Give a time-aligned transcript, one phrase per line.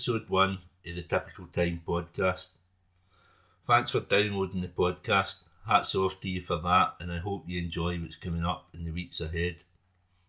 [0.00, 0.52] Episode one
[0.86, 2.48] of the Typical Time podcast.
[3.66, 5.40] Thanks for downloading the podcast.
[5.66, 8.84] Hats off to you for that, and I hope you enjoy what's coming up in
[8.84, 9.56] the weeks ahead.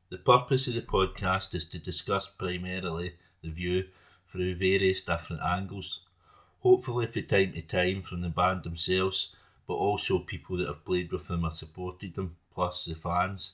[0.10, 3.86] The purpose of the podcast is to discuss primarily the view
[4.28, 6.02] through various different angles,
[6.60, 9.34] hopefully from time to time from the band themselves,
[9.66, 13.54] but also people that have played with them or supported them, plus the fans.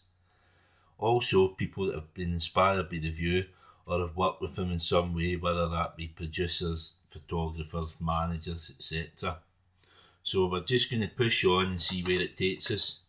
[0.97, 3.45] Also, people that have been inspired by the view
[3.88, 9.38] or have worked with them in some way, whether that be producers, photographers, managers, etc.
[10.23, 12.99] So we're just going to push on and see where it takes us.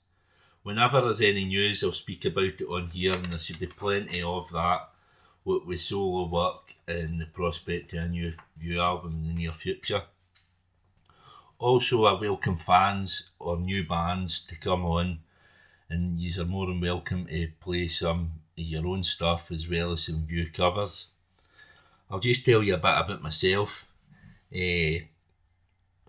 [0.62, 4.22] Whenever there's any news, I'll speak about it on here, and there should be plenty
[4.22, 4.88] of that
[5.44, 10.02] with, solo work and the prospect of a new, new album in the near future.
[11.58, 15.18] Also, I welcome fans or new bands to come on,
[15.90, 20.04] and you are more than welcome to play some your own stuff as well as
[20.04, 21.08] some view covers.
[22.10, 23.92] I'll just tell you a bit about myself.
[24.54, 25.04] Uh,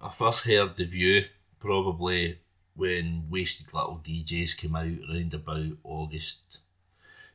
[0.02, 1.26] I first heard the view
[1.60, 2.40] probably
[2.76, 6.60] when Wasted Little DJs came out around about August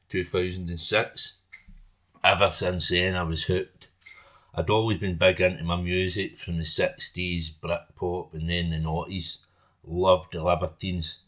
[0.08, 1.36] 2006.
[2.22, 3.88] Ever since then, I was hooked.
[4.54, 9.38] I'd always been big into my music from the 60s, Britpop, and then the noughties.
[9.86, 11.18] Loved the Libertines.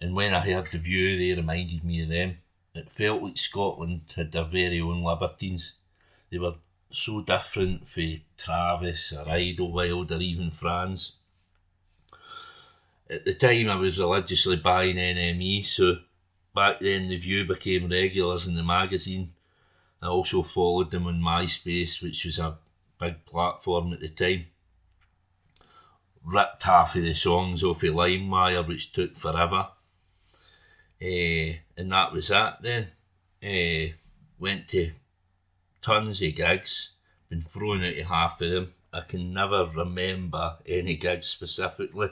[0.00, 2.38] And when I heard The View, they reminded me of them.
[2.78, 5.74] It felt like Scotland had their very own Libertines.
[6.30, 6.54] They were
[6.90, 11.16] so different from Travis or Idlewild or even Franz.
[13.10, 15.96] At the time, I was religiously buying NME, so
[16.54, 19.32] back then The View became regulars in the magazine.
[20.00, 22.58] I also followed them on MySpace, which was a
[23.00, 24.46] big platform at the time.
[26.22, 29.68] Ripped half of the songs off of LimeWire, which took forever.
[31.00, 32.88] Uh, and that was that then.
[33.42, 33.92] Uh,
[34.38, 34.90] went to
[35.80, 36.90] tons of gigs,
[37.28, 38.74] been thrown out of half of them.
[38.92, 42.10] I can never remember any gigs specifically,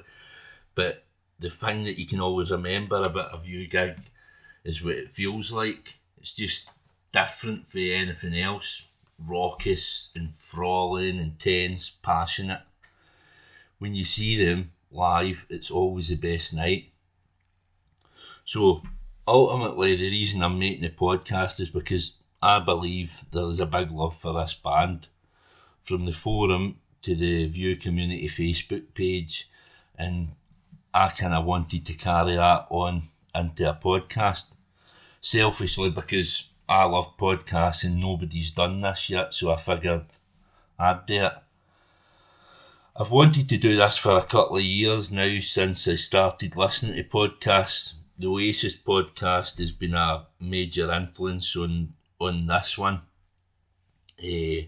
[0.75, 1.05] but
[1.39, 3.99] the thing that you can always remember about a view gig
[4.65, 5.95] is what it feels like.
[6.19, 6.69] It's just
[7.13, 8.89] different from anything else.
[9.19, 12.63] Raucous, enthralling, intense, passionate.
[13.79, 16.93] When you see them live, it's always the best night.
[18.47, 18.81] So
[19.27, 23.91] ultimately, the reason I'm making the podcast is because I believe there is a big
[23.91, 25.09] love for this band.
[25.83, 29.51] From the forum to the View Community Facebook page,
[29.99, 30.29] and
[30.95, 33.03] I kind of wanted to carry that on
[33.35, 34.53] into a podcast.
[35.21, 40.07] Selfishly, because I love podcasts and nobody's done this yet, so I figured
[40.79, 41.33] I'd do it.
[42.95, 46.95] I've wanted to do this for a couple of years now since I started listening
[46.95, 47.95] to podcasts.
[48.19, 53.03] The Oasis podcast has been a major influence on on this one.
[54.19, 54.63] Uh,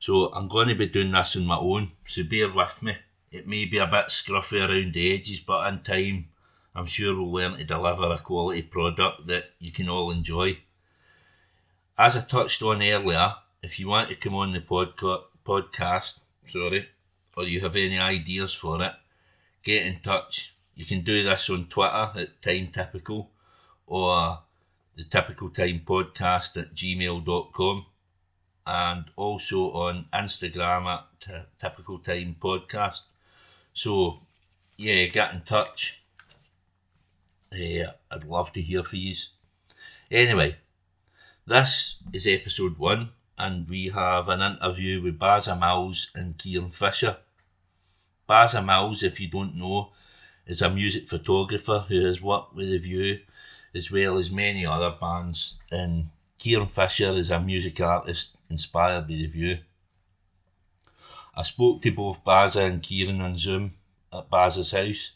[0.00, 2.96] so I'm going to be doing this on my own, so bear with me.
[3.30, 6.26] It may be a bit scruffy around the edges, but in time,
[6.74, 10.58] I'm sure we'll learn to deliver a quality product that you can all enjoy.
[11.96, 16.18] As I touched on earlier, if you want to come on the podca- podcast,
[16.48, 16.88] sorry,
[17.36, 18.94] or you have any ideas for it,
[19.62, 20.53] get in touch.
[20.74, 23.30] You can do this on Twitter at Time Typical
[23.86, 24.40] or
[24.96, 27.86] the Typical Time Podcast at gmail.com
[28.66, 33.04] and also on Instagram at t- Typical Time Podcast.
[33.72, 34.20] So,
[34.76, 36.00] yeah, get in touch.
[37.52, 39.14] Yeah, I'd love to hear from you.
[40.10, 40.56] Anyway,
[41.46, 47.18] this is episode one, and we have an interview with Bazza Mills and Kieran Fisher.
[48.28, 49.92] Bazza Mills, if you don't know,
[50.46, 53.20] is a music photographer who has worked with The View
[53.74, 59.14] as well as many other bands, and Kieran Fisher is a music artist inspired by
[59.14, 59.58] The View.
[61.36, 63.72] I spoke to both Bazza and Kieran on Zoom
[64.12, 65.12] at Bazza's house.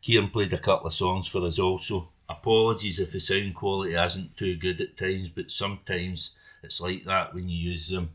[0.00, 2.08] Kieran played a couple of songs for us also.
[2.28, 7.34] Apologies if the sound quality isn't too good at times, but sometimes it's like that
[7.34, 8.10] when you use them.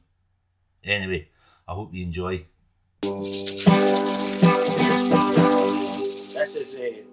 [0.83, 1.29] Anyway,
[1.67, 2.45] I hope you enjoy.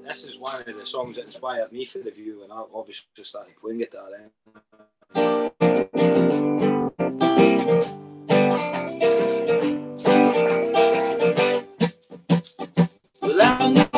[0.07, 3.07] This is one of the songs that inspired me for the view, and I obviously
[3.23, 4.31] started playing guitar then.
[13.23, 13.94] Well, I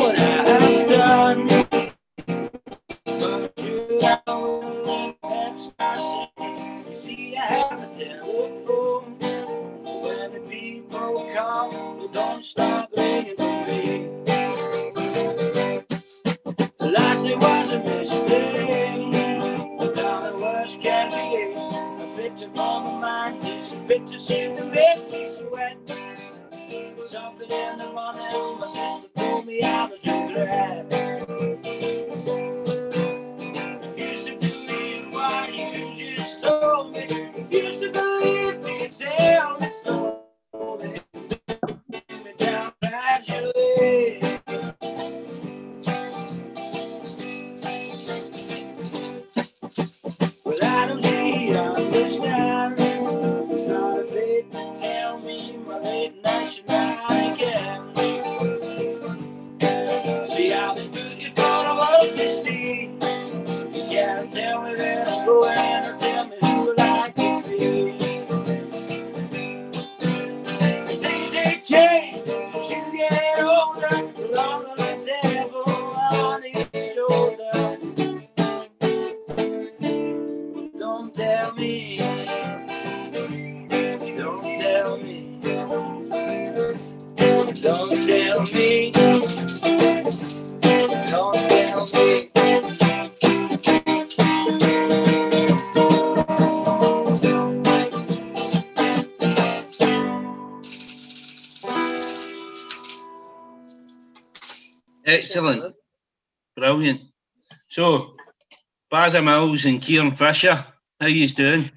[109.07, 110.67] Bazza Mills and Kieran Fisher,
[111.01, 111.71] how you doing?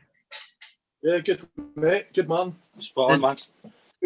[1.03, 2.55] Yeah, good mate, good man.
[2.79, 3.35] Spot on, man.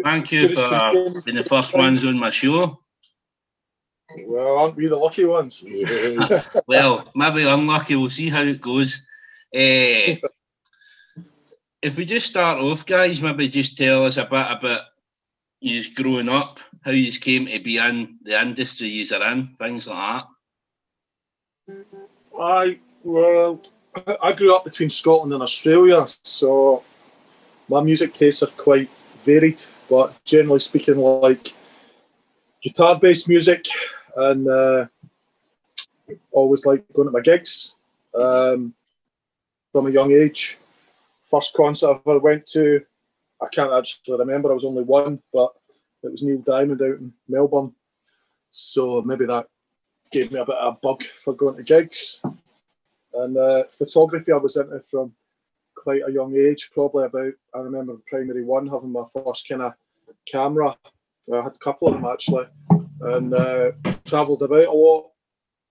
[0.02, 2.78] Thank you Good for can being the first ones on my show.
[4.26, 5.64] Well, aren't we the lucky ones?
[6.68, 7.96] Well, maybe unlucky.
[7.96, 9.06] We'll see how it goes.
[9.54, 10.16] Eh,
[11.82, 14.82] if we just start off, guys, maybe just tell us a bit about
[15.62, 19.88] you growing up, how you came to be in the industry you are in, things
[19.88, 20.24] like
[21.66, 21.84] that.
[22.38, 23.60] I well,
[24.22, 26.82] I grew up between Scotland and Australia, so
[27.68, 28.90] my music tastes are quite
[29.24, 29.62] varied.
[29.88, 31.52] But generally speaking, like
[32.62, 33.66] guitar-based music,
[34.16, 34.86] and uh,
[36.32, 37.74] always like going to my gigs
[38.14, 38.74] um,
[39.72, 40.58] from a young age.
[41.30, 42.80] First concert I ever went to,
[43.40, 44.50] I can't actually remember.
[44.50, 45.50] I was only one, but
[46.02, 47.72] it was Neil Diamond out in Melbourne.
[48.50, 49.46] So maybe that
[50.12, 52.20] gave me a bit of a bug for going to gigs.
[53.24, 55.12] And uh, photography, I was into from
[55.74, 59.72] quite a young age, probably about, I remember primary one having my first kind of
[60.26, 60.76] camera.
[61.32, 62.44] I had a couple of them actually,
[63.00, 63.72] and uh,
[64.04, 65.10] travelled about a lot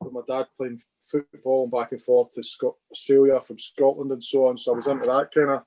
[0.02, 4.48] with my dad playing football and back and forth to Australia from Scotland and so
[4.48, 4.58] on.
[4.58, 5.64] So I was into that kind of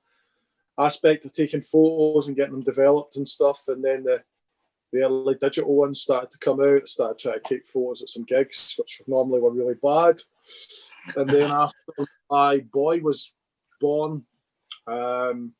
[0.77, 3.63] aspect of taking photos and getting them developed and stuff.
[3.69, 4.23] And then the,
[4.91, 6.81] the early digital ones started to come out.
[6.81, 10.19] I started trying to take photos at some gigs, which normally were really bad.
[11.15, 11.77] And then after
[12.29, 13.33] my boy was
[13.79, 14.23] born,
[14.87, 15.53] um,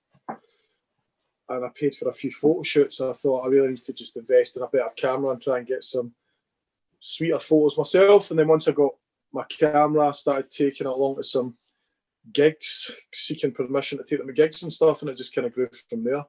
[1.49, 4.17] and I paid for a few photo shoots, I thought I really need to just
[4.17, 6.13] invest in a better camera and try and get some
[6.99, 8.29] sweeter photos myself.
[8.29, 8.91] And then once I got
[9.31, 11.55] my camera, I started taking it along to some
[12.33, 15.53] gigs, seeking permission to take them to gigs and stuff, and it just kind of
[15.53, 16.25] grew from there.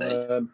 [0.00, 0.50] Um,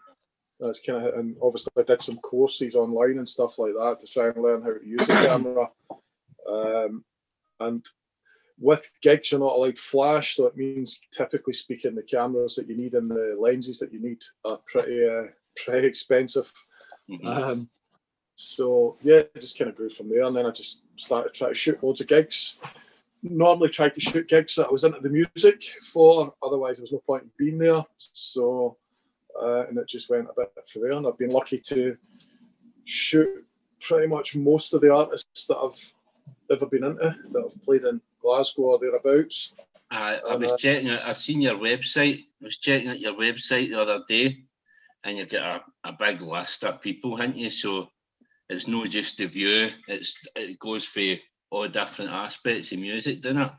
[0.61, 4.07] that's kind of, and obviously I did some courses online and stuff like that to
[4.07, 5.69] try and learn how to use the camera.
[6.49, 7.05] Um,
[7.67, 7.87] and
[8.59, 12.77] with gigs, you're not allowed flash, so it means typically speaking, the cameras that you
[12.77, 15.25] need and the lenses that you need are pretty, uh,
[15.57, 16.53] pretty expensive.
[17.09, 17.27] Mhm.
[17.27, 17.71] Um,
[18.35, 21.51] so yeah, it just kind of grew from there, and then I just started trying
[21.51, 22.59] to shoot loads of gigs.
[23.23, 26.35] Normally, tried to shoot gigs that I was into the music for.
[26.43, 27.83] Otherwise, there was no point in being there.
[27.97, 28.77] So,
[29.41, 30.93] uh, and it just went a bit from there.
[30.93, 31.97] And I've been lucky to
[32.85, 33.47] shoot
[33.81, 35.95] pretty much most of the artists that I've
[36.51, 39.53] ever been into that have played in Glasgow or thereabouts.
[39.91, 40.91] I, I was Uh, checking.
[40.91, 42.21] I seen your website.
[42.41, 44.45] I was checking out your website the other day,
[45.05, 47.51] and you get a, a big list of people, haven't you?
[47.51, 47.89] So
[48.49, 49.69] it's not just the view.
[49.89, 51.03] It's it goes for
[51.51, 53.53] all different aspects of music, doesn't it?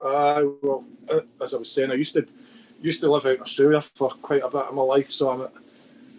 [0.00, 0.84] Uh, well,
[1.40, 2.26] as I was saying, I used to
[2.82, 5.48] used to live out in Australia for quite a bit of my life, so I'm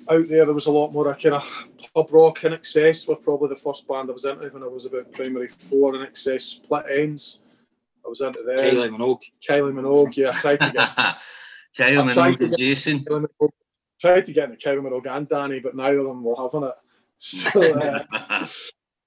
[0.10, 0.46] out there.
[0.46, 1.50] There was a lot more of kind of
[1.94, 3.08] pub rock INXS.
[3.08, 5.94] Were probably the first band I was into when I was about primary four.
[5.94, 7.40] INXS, Split Enz.
[8.06, 8.58] I was into them.
[8.58, 9.24] Kylie Minogue.
[9.48, 10.16] Kylie Minogue.
[10.16, 10.96] Yeah, I tried to get
[11.78, 13.00] Kyle I'm Minogue and Jason.
[13.00, 13.50] Kylie Minogue.
[14.00, 16.76] Tried to get into Kylie Minogue and Danny, but neither of them were having it.
[17.18, 18.04] So uh,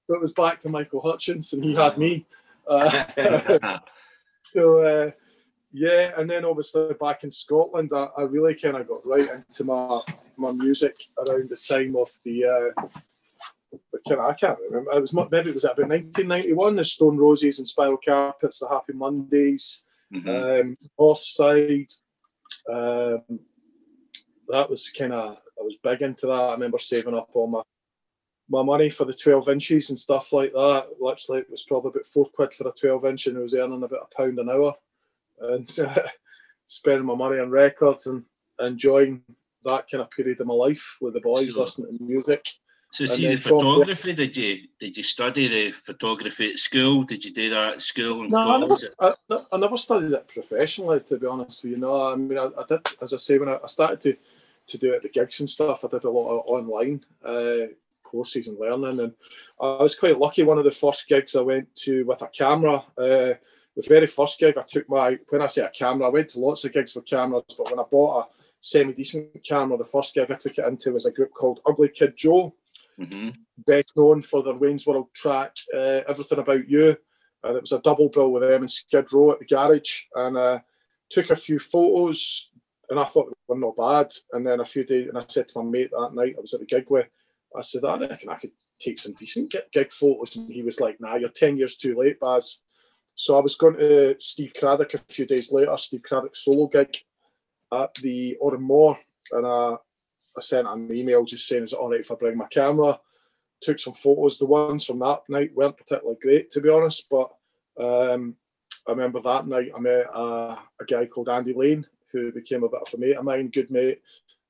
[0.08, 2.26] it was back to Michael Hutchence, and he had me.
[2.66, 3.78] Uh,
[4.42, 5.10] so uh,
[5.72, 9.64] yeah, and then obviously back in Scotland, I, I really kind of got right into
[9.64, 10.00] my
[10.38, 12.44] my music around the time of the.
[12.44, 12.88] Uh,
[14.10, 14.92] I can't remember.
[14.92, 16.76] It was maybe it was about 1991.
[16.76, 20.60] The Stone Roses and Spiral Carpets, the Happy Mondays, Mhm.
[20.62, 21.92] um, Northside.
[22.70, 23.40] Um,
[24.48, 26.32] that was kind of I was big into that.
[26.32, 27.62] I remember saving up all my
[28.50, 30.86] my money for the 12 inches and stuff like that.
[30.98, 33.82] Literally, it was probably about four quid for a 12 inch, and I was earning
[33.82, 34.74] about a pound an hour.
[35.40, 35.70] And
[36.66, 38.24] spending my money on records and
[38.58, 39.22] enjoying
[39.64, 41.62] that kind of period of my life with the boys Sure.
[41.62, 42.46] listening to music.
[42.90, 47.02] So And see the from- photography, did you did you study the photography at school?
[47.02, 48.84] Did you do that at school and No, I never, college?
[48.98, 51.78] I, no, I never studied it professionally, to be honest with you.
[51.78, 54.16] No, I mean, I, I did, as I say, when I, started to,
[54.68, 57.66] to do it at the gigs and stuff, I did a lot of online uh,
[58.02, 59.00] courses and learning.
[59.00, 59.12] And
[59.60, 60.42] I was quite lucky.
[60.42, 63.34] One of the first gigs I went to with a camera, uh,
[63.76, 66.40] the very first gig I took my, when I say a camera, I went to
[66.40, 70.14] lots of gigs with cameras, but when I bought a semi decent camera, the first
[70.14, 72.54] gig I took it into was a group called Ugly Kid Joe
[72.98, 73.28] hmm
[73.66, 76.96] best known for their Wayne's World track, uh, Everything About You.
[77.42, 80.02] And it was a double bill with them in Skid Row at the garage.
[80.14, 80.58] And uh,
[81.10, 82.50] took a few photos
[82.90, 84.12] and I thought they were not bad.
[84.32, 86.54] And then a few days, and I said to my mate that night, I was
[86.54, 87.06] at the gig with,
[87.56, 90.36] I said, I reckon I could take some decent gig, gig photos.
[90.36, 92.60] And he was like, nah, you're 10 years too late, Baz.
[93.14, 96.96] So I was going to Steve Cradock a few days later, Steve Cradock's solo gig
[97.72, 98.98] at the Oran Mor.
[99.32, 99.76] And uh,
[100.36, 102.98] I sent an email just saying, is it all right if I bring my camera?
[103.60, 104.38] Took some photos.
[104.38, 107.30] The ones from that night weren't particularly great, to be honest, but
[107.78, 108.36] um,
[108.86, 112.68] I remember that night I met uh, a guy called Andy Lane, who became a
[112.68, 114.00] bit of a mate of mine, good mate.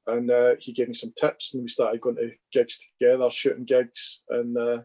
[0.06, 3.64] And uh, he gave me some tips, and we started going to gigs together, shooting
[3.64, 4.78] gigs, and uh,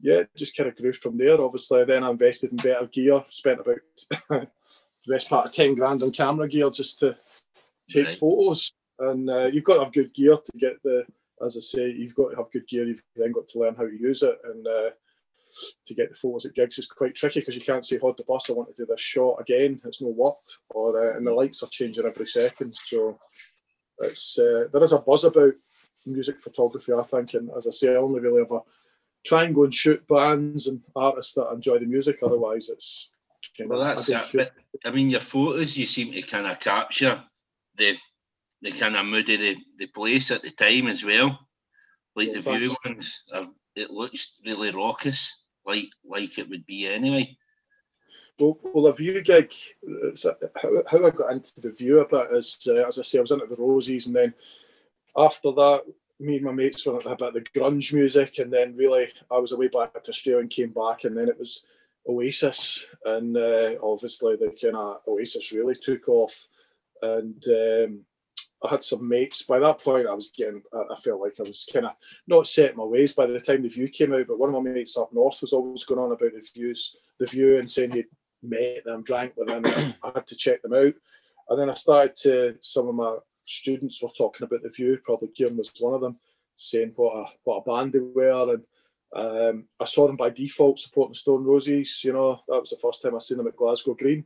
[0.00, 1.40] yeah, just kind of grew from there.
[1.40, 3.78] Obviously, then I invested in better gear, spent about
[4.28, 4.48] the
[5.08, 7.16] best part of ten grand on camera gear just to
[7.94, 8.18] take Right.
[8.18, 8.72] photos.
[8.98, 11.04] And uh, you've got to have good gear to get the,
[11.44, 12.84] as I say, you've got to have good gear.
[12.84, 14.90] You've then got to learn how to use it, and uh,
[15.86, 18.24] to get the photos at gigs is quite tricky because you can't say, "Hold the
[18.24, 21.32] bus, I want to do this shot again." It's no worked, or uh, and the
[21.32, 22.74] lights are changing every second.
[22.76, 23.18] So
[24.00, 25.54] it's uh, there is a buzz about
[26.06, 28.60] music photography, I think, and as I say, I only really ever
[29.24, 32.18] try and go and shoot bands and artists that enjoy the music.
[32.22, 33.10] Otherwise, it's
[33.56, 34.24] kind Well, of, that's I it.
[34.26, 34.46] feel-
[34.84, 37.22] I mean, your photos, you seem to kind of capture
[37.76, 37.96] the
[38.62, 41.38] the kind of mood of the, the place at the time as well.
[42.16, 43.24] Like Yeah, the view ones,
[43.76, 47.36] it looks really raucous, like like it would be anyway.
[48.38, 49.52] Well, well, a view gig.
[50.56, 53.20] How, how I got into the view a bit is, uh, as I say, I
[53.20, 54.34] was into the Roses, and then
[55.16, 55.82] after that,
[56.18, 59.38] me and my mates went a bit of the grunge music, and then really I
[59.38, 61.62] was away back to Australia and came back, and then it was
[62.08, 66.48] Oasis, and uh, obviously the kind of Oasis really took off,
[67.04, 68.04] and um,
[68.64, 69.42] I had some mates.
[69.42, 71.92] By that point, I was getting, I felt like I was kind of
[72.26, 74.26] not set in my ways by the time the view came out.
[74.26, 77.26] But one of my mates up north was always going on about the views, the
[77.26, 78.06] view, and saying he'd
[78.42, 79.66] met them, drank with them.
[80.02, 80.94] I had to check them out.
[81.50, 85.28] And then I started to, some of my students were talking about the view, probably
[85.28, 86.16] Kieran was one of them,
[86.56, 88.54] saying what a, what a band they were.
[88.54, 88.64] And
[89.14, 92.02] um, I saw them by default supporting Stone Roses.
[92.02, 94.24] You know, that was the first time I seen them at Glasgow Green.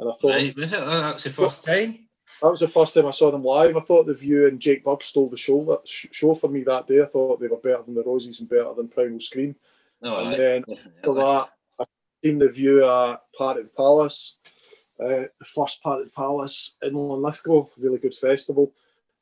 [0.00, 0.80] And I thought, Right, was it?
[0.80, 2.07] Uh, That's the first time.
[2.42, 3.76] That was the first time I saw them live.
[3.76, 6.86] I thought the View and Jake Bugg stole the show that show for me that
[6.86, 7.02] day.
[7.02, 9.56] I thought they were better than the Rosies and better than Primal Scream.
[10.00, 11.48] No, and aye, then after that,
[11.80, 11.84] I
[12.22, 14.36] seen the View at Party at the Palace,
[15.00, 18.72] uh, the first Party at the Palace in Lithgow, really good festival,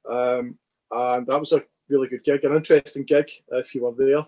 [0.08, 0.58] um,
[0.90, 4.26] and that was a really good gig, an interesting gig if you were there.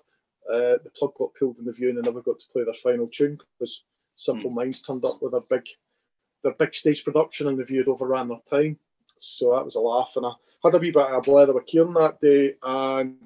[0.50, 2.72] Uh, the plug got pulled in the View and they never got to play their
[2.72, 3.84] final tune because
[4.16, 5.66] Simple Minds turned up with a big
[6.42, 8.78] their big stage production and the view had overran their time.
[9.16, 10.12] So that was a laugh.
[10.16, 12.54] And I had a wee bit of a blather with Kieran that day.
[12.62, 13.16] And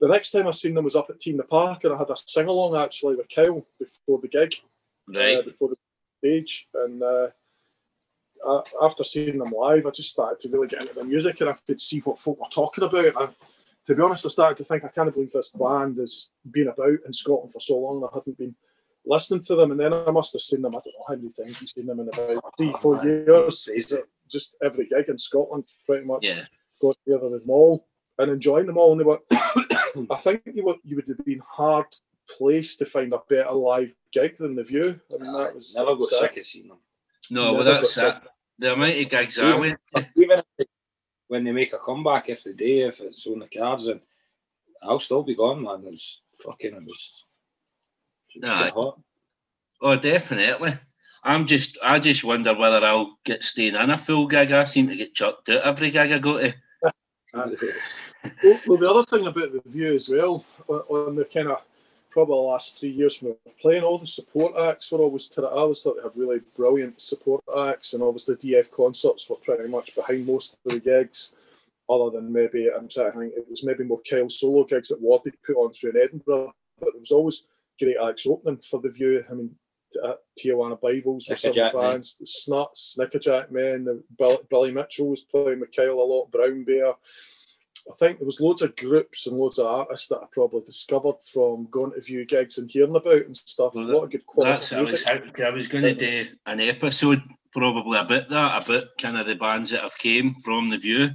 [0.00, 1.98] the next time I seen them was up at T in the Park and I
[1.98, 4.54] had a sing along actually with Kyle before the gig,
[5.38, 5.76] uh, before the
[6.18, 6.68] stage.
[6.74, 7.28] And uh,
[8.46, 11.50] uh, after seeing them live, I just started to really get into the music and
[11.50, 13.06] I could see what folk were talking about.
[13.06, 13.28] And I,
[13.86, 16.98] to be honest, I started to think I can't believe this band has been about
[17.06, 18.04] in Scotland for so long.
[18.04, 18.54] I hadn't been
[19.06, 20.74] listening to them, and then I must have seen them.
[20.74, 23.68] I don't know how many times I've seen them in about three, four years.
[24.28, 26.42] Just every gig in Scotland, pretty much Yeah.
[26.80, 27.86] go together with them all
[28.18, 28.92] and enjoying them all.
[28.92, 29.20] And they were,
[30.10, 31.86] I think you would you would have been hard
[32.36, 35.00] placed to find a better live gig than the View.
[35.14, 36.78] I mean, that was Never got was sick of seeing them.
[37.30, 38.30] No, well, that's that's got it.
[38.58, 40.06] The amount of gigs I went to.
[40.16, 40.40] Even
[41.28, 44.00] when they make a comeback, if they do, if it's on the cards, and
[44.82, 45.84] I'll still be gone, man.
[45.86, 47.24] It's fucking, it was
[48.44, 48.72] Aye.
[49.82, 50.70] Oh, definitely.
[51.22, 54.52] I'm just, I just wonder whether I'll get staying in a full gig.
[54.52, 56.54] I seem to get chucked out every gig I go to.
[57.34, 61.60] Well, well, the other thing about the view as well, on- on the kind of
[62.10, 65.46] probably the last three years from playing, all the support acts were always to the,
[65.48, 69.68] I always thought they had really brilliant support acts, and obviously DF concerts were pretty
[69.68, 71.34] much behind most of the gigs.
[71.90, 75.02] other than maybe I'm trying to think it was maybe more Kyle solo gigs that
[75.02, 77.42] Wardy put on through in Edinburgh, but there was always
[77.78, 79.24] great acts opening for the View.
[79.30, 79.50] I mean,
[79.92, 81.82] t- uh, Tijuana Bibles were some Snickerjack Men.
[81.82, 86.30] bands, the Snuts, Snickerjack Men, the Bill, Billy Mitchell was playing with Kyle a lot,
[86.30, 86.94] Brown Bear.
[87.88, 91.22] I think there was loads of groups and loads of artists that I probably discovered
[91.32, 93.74] from going to View gigs and hearing about and stuff.
[93.74, 94.72] Well, a lot of good quality That's
[95.06, 95.40] I was.
[95.40, 99.70] I was going to do an episode probably about that about kind of the bands
[99.70, 101.08] that have came from the view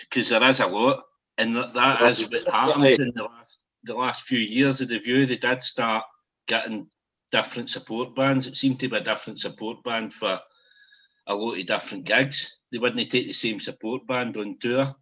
[0.00, 1.02] because there is a lot
[1.38, 3.45] and that, that is what happened in the last
[3.86, 5.24] the last few years of the view.
[5.26, 6.04] They did start
[6.46, 6.88] getting
[7.30, 8.46] different support bands.
[8.46, 10.38] It seemed to be a different support band for
[11.26, 12.60] a lot of different gigs.
[12.70, 14.94] They wouldn't take the same support band on tour.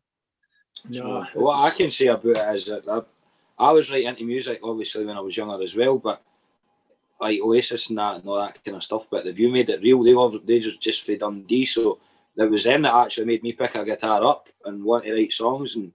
[0.89, 3.03] Nah, What I can say about it is that I,
[3.59, 6.23] I was right into music obviously when I was younger as well, but
[7.21, 9.07] like Oasis and that and all that kind of stuff.
[9.11, 10.03] But the View made it real.
[10.03, 12.01] They were they just just for Dundee, so
[12.37, 15.33] it was them that actually made me pick a guitar up and want to write
[15.33, 15.77] songs.
[15.77, 15.93] And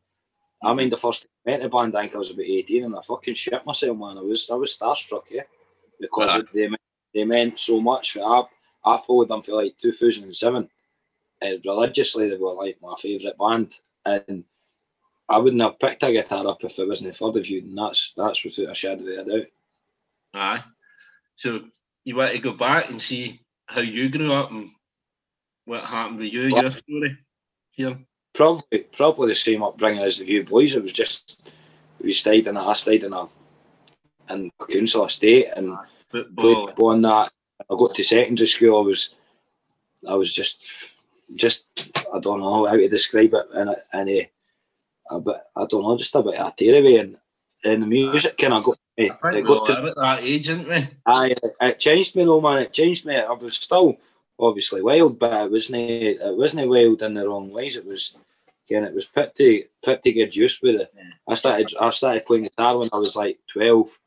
[0.62, 2.84] I mean, the first time I met the band, I think I was about eighteen,
[2.86, 4.18] and I fucking shit myself, man.
[4.18, 5.44] I was I was starstruck, yeah,
[6.00, 6.42] because Ah.
[6.54, 6.82] they meant,
[7.14, 8.18] they meant so much.
[8.18, 8.44] I
[8.84, 10.70] I followed them for like two thousand and seven,
[11.42, 14.44] and religiously they were like my favourite band, and
[15.30, 18.14] I wouldn't have picked a guitar up if it wasn't for the view, and that's
[18.18, 19.48] that's without a shadow of a doubt.
[20.34, 20.64] Aye.
[21.36, 21.62] So
[22.04, 24.70] you want to go back and see how you grew up and
[25.66, 27.18] what happened with you, your story
[27.76, 27.98] here.
[28.34, 30.76] Probably probably the same upbringing as the View Boys.
[30.76, 31.42] It was just
[32.02, 33.28] we stayed in a I stayed in a
[34.30, 36.92] in council estate and Football.
[36.92, 37.32] and that.
[37.62, 38.80] I got to secondary school.
[38.80, 39.10] I was
[40.08, 40.70] I was just
[41.36, 41.66] just
[42.14, 45.98] I don't know how to describe it and and uh, a bit I don't know
[45.98, 47.18] just a bit of a tearaway and
[47.64, 49.10] and the music kind of got me.
[49.10, 50.88] I think we got to that age, aren't we?
[51.32, 52.60] It- it changed me though, man.
[52.60, 53.18] It changed me.
[53.18, 53.98] I was still
[54.40, 55.82] obviously wild, but it wasn't.
[55.82, 57.78] It wasn't wild in the wrong ways.
[57.78, 58.18] It was,
[58.68, 60.92] again, it was pretty pretty good use with it.
[60.96, 61.04] Yeah.
[61.28, 63.98] I started I started playing guitar when I was like twelve,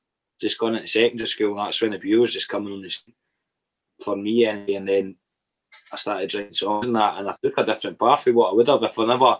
[0.40, 1.58] just going into secondary school.
[1.58, 3.14] And that's when the view was just coming on the scene
[4.02, 5.16] for me, and, and then
[5.92, 8.54] I started writing songs and that, and I took a different path from what I
[8.54, 9.36] would have if I never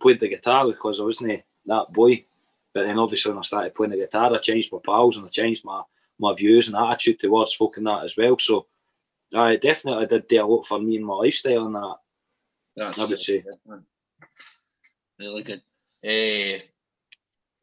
[0.00, 2.24] played the guitar because I wasn't that boy.
[2.74, 5.28] But then obviously when I started playing the guitar, I changed my pals and I
[5.28, 5.82] changed my
[6.18, 8.36] my views and attitude towards folk and that as well.
[8.38, 8.66] So
[9.34, 11.96] I definitely did do a lot for me and my lifestyle and that.
[12.76, 13.40] That's I would say.
[13.66, 13.82] good.
[15.18, 15.62] Really good.
[16.04, 16.58] Eh,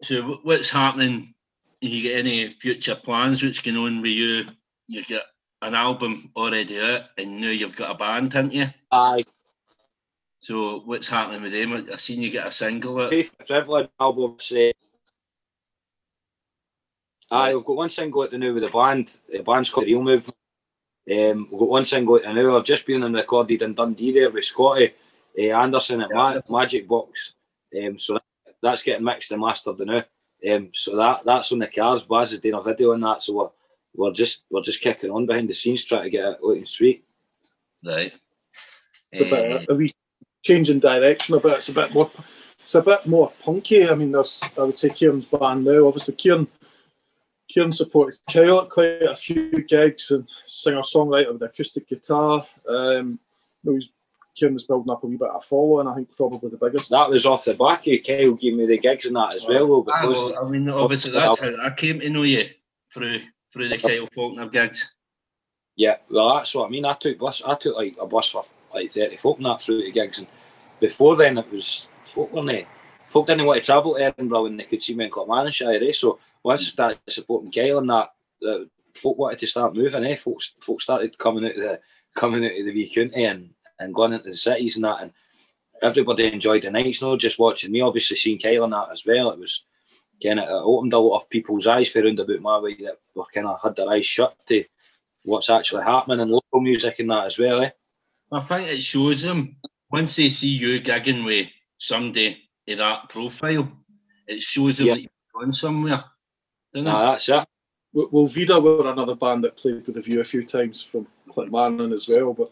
[0.01, 1.33] so what's happening?
[1.81, 3.43] You get any future plans?
[3.43, 4.45] What's going on with you?
[4.87, 5.23] You've got
[5.61, 8.65] an album already out, and now you've got a band, haven't you?
[8.91, 9.23] Aye,
[10.39, 11.73] So what's happening with them?
[11.91, 13.09] I- seen you get a single out.
[13.09, 14.73] Faith Privilege album say
[17.31, 19.15] Aye, we've got one single out the new with the band.
[19.31, 20.35] The band's called Real Movement.
[21.11, 22.55] Um, we've got one single out the new.
[22.55, 24.93] I've just been and recorded in Dundee there with Scotty
[25.37, 27.33] uh, Anderson at Ma- Magic Box.
[27.75, 28.23] Um, so that,
[28.61, 30.03] that's getting mixed and mastered now.
[30.47, 32.03] Um, so that that's on the cards.
[32.03, 33.21] Baz is doing a video on that.
[33.23, 33.49] So we're,
[33.95, 37.03] we're just we're just kicking on behind the scenes trying to get it looking sweet.
[37.83, 38.13] Right.
[39.11, 39.93] It's a Eh, bit a wee
[40.43, 41.53] change in direction a bit.
[41.57, 42.11] It's a bit more
[42.61, 43.89] it's a bit more punky.
[43.89, 45.87] I mean there's I would say Kieran's band now.
[45.87, 46.47] Obviously Kieran
[47.49, 52.45] Kieran supported Kyle at quite a few gigs and singer songwriter with acoustic guitar.
[52.67, 53.19] Um
[53.63, 53.89] you know, he's-
[54.35, 56.91] Kieran was building up a wee bit of a following, I think probably the biggest.
[56.91, 59.67] That was off the back of Kyle gave me the gigs and that as well.
[59.67, 62.45] though, aye, because well, I mean, obviously that's how I came to know you
[62.93, 63.17] through
[63.51, 64.95] through the Kyle Falconer gigs.
[65.75, 66.85] Yeah, well, that's what I mean.
[66.85, 67.41] I took bus.
[67.45, 70.27] I took like a bus for like thirty folk and that through the gigs, and
[70.79, 72.65] before then it was folk weren't they?
[73.07, 75.91] Folk didn't want to travel to Edinburgh when they could see me in Clackmannanshire, eh?
[75.91, 78.09] So once I started supporting Kyle and that,
[78.41, 80.15] the folk wanted to start moving, eh?
[80.15, 81.79] Folks, folk started coming out of the
[82.17, 85.11] coming out of the wee county and, and going into the cities and that, and
[85.83, 87.03] everybody enjoyed the nights.
[87.03, 89.29] Not just watching me, obviously seeing Kyle and that as well.
[89.29, 89.63] It was
[90.23, 93.25] kind of opened a lot of people's eyes for round about my way that were
[93.31, 94.63] kind of had their eyes shut to
[95.25, 97.61] what's actually happening in local music and that as well.
[97.61, 97.69] Eh?
[98.31, 99.55] I think it shows them
[99.91, 103.71] once they see you gigging with somebody of that profile,
[104.27, 104.93] it shows them Yeah.
[104.95, 106.03] that you're going somewhere.
[106.73, 106.91] Doesn't it?
[106.91, 107.45] Nah, that's it.
[107.93, 111.07] Well, well, Vida were another band that played with the View a few times from
[111.29, 112.51] Clintmannon as well, but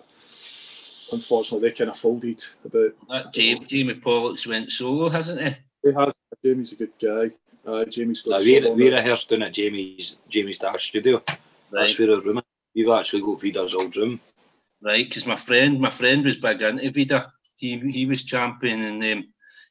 [1.11, 2.91] unfortunately they kind of folded about.
[3.09, 5.49] That Jamie, Jamie Pollock's went solo, hasn't he?
[5.83, 7.31] He has Jamie's a good guy.
[7.69, 11.17] Uh, Jamie's got Nah, a we're, solo we're rehearsed down at Jamie's Jamie's Dark Studio.
[11.27, 11.37] Right,
[11.71, 12.43] That's where our room is.
[12.75, 14.19] We've actually got Vida's old room.
[14.81, 15.03] right.
[15.05, 17.31] Because my friend, my friend was big into Vida.
[17.57, 19.19] He he was championing them.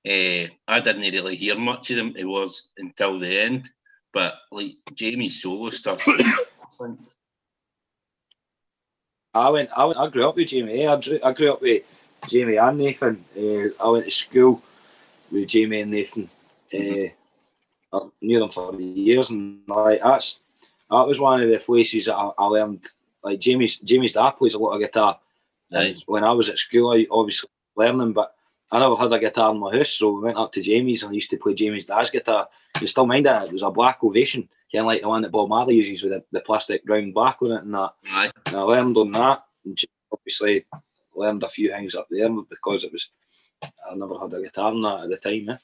[0.06, 2.14] Uh, I didn't really hear much of them.
[2.16, 3.70] It was until the end.
[4.16, 6.02] But like Jamie's solo stuff.
[9.34, 10.84] I went, I went, I grew up with Jamie.
[10.84, 10.90] Eh?
[10.90, 11.82] I, drew, I grew up with
[12.26, 13.22] Jamie and Nathan.
[13.36, 14.62] Uh, I went to school
[15.30, 16.30] with Jamie and Nathan.
[16.72, 17.08] Uh,
[17.92, 20.40] I knew them for years, and like that's
[20.90, 22.86] that was one of the places that I, I learned.
[23.22, 25.20] Like Jamie's Jamie's dad plays a lot of guitar.
[25.70, 26.02] And Right.
[26.06, 28.34] when I was at school, I obviously learning, but
[28.70, 31.12] I never had a guitar in my house, so we went up to Jamie's and
[31.12, 32.48] I used to play Jamie's dad's guitar.
[32.80, 33.46] You still mind that?
[33.46, 36.12] It was a black ovation, kind of like the one that Bob Marley uses with
[36.12, 37.92] the, the plastic round back on it and that.
[38.10, 38.30] Aye.
[38.46, 39.78] And I learned on that, and
[40.12, 40.66] obviously
[41.14, 43.10] learned a few things up there because it was
[43.88, 45.48] I never had a guitar in that at the time.
[45.50, 45.56] Eh?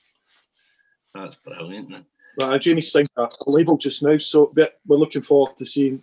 [1.14, 1.90] That's brilliant.
[1.90, 2.06] Man.
[2.38, 6.02] Right, Jamie's signed a label just now, so we're looking forward to seeing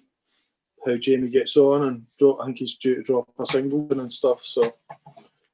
[0.85, 4.13] how Jamie gets on and drop, I think he's due to drop a single and
[4.13, 4.45] stuff.
[4.45, 4.75] So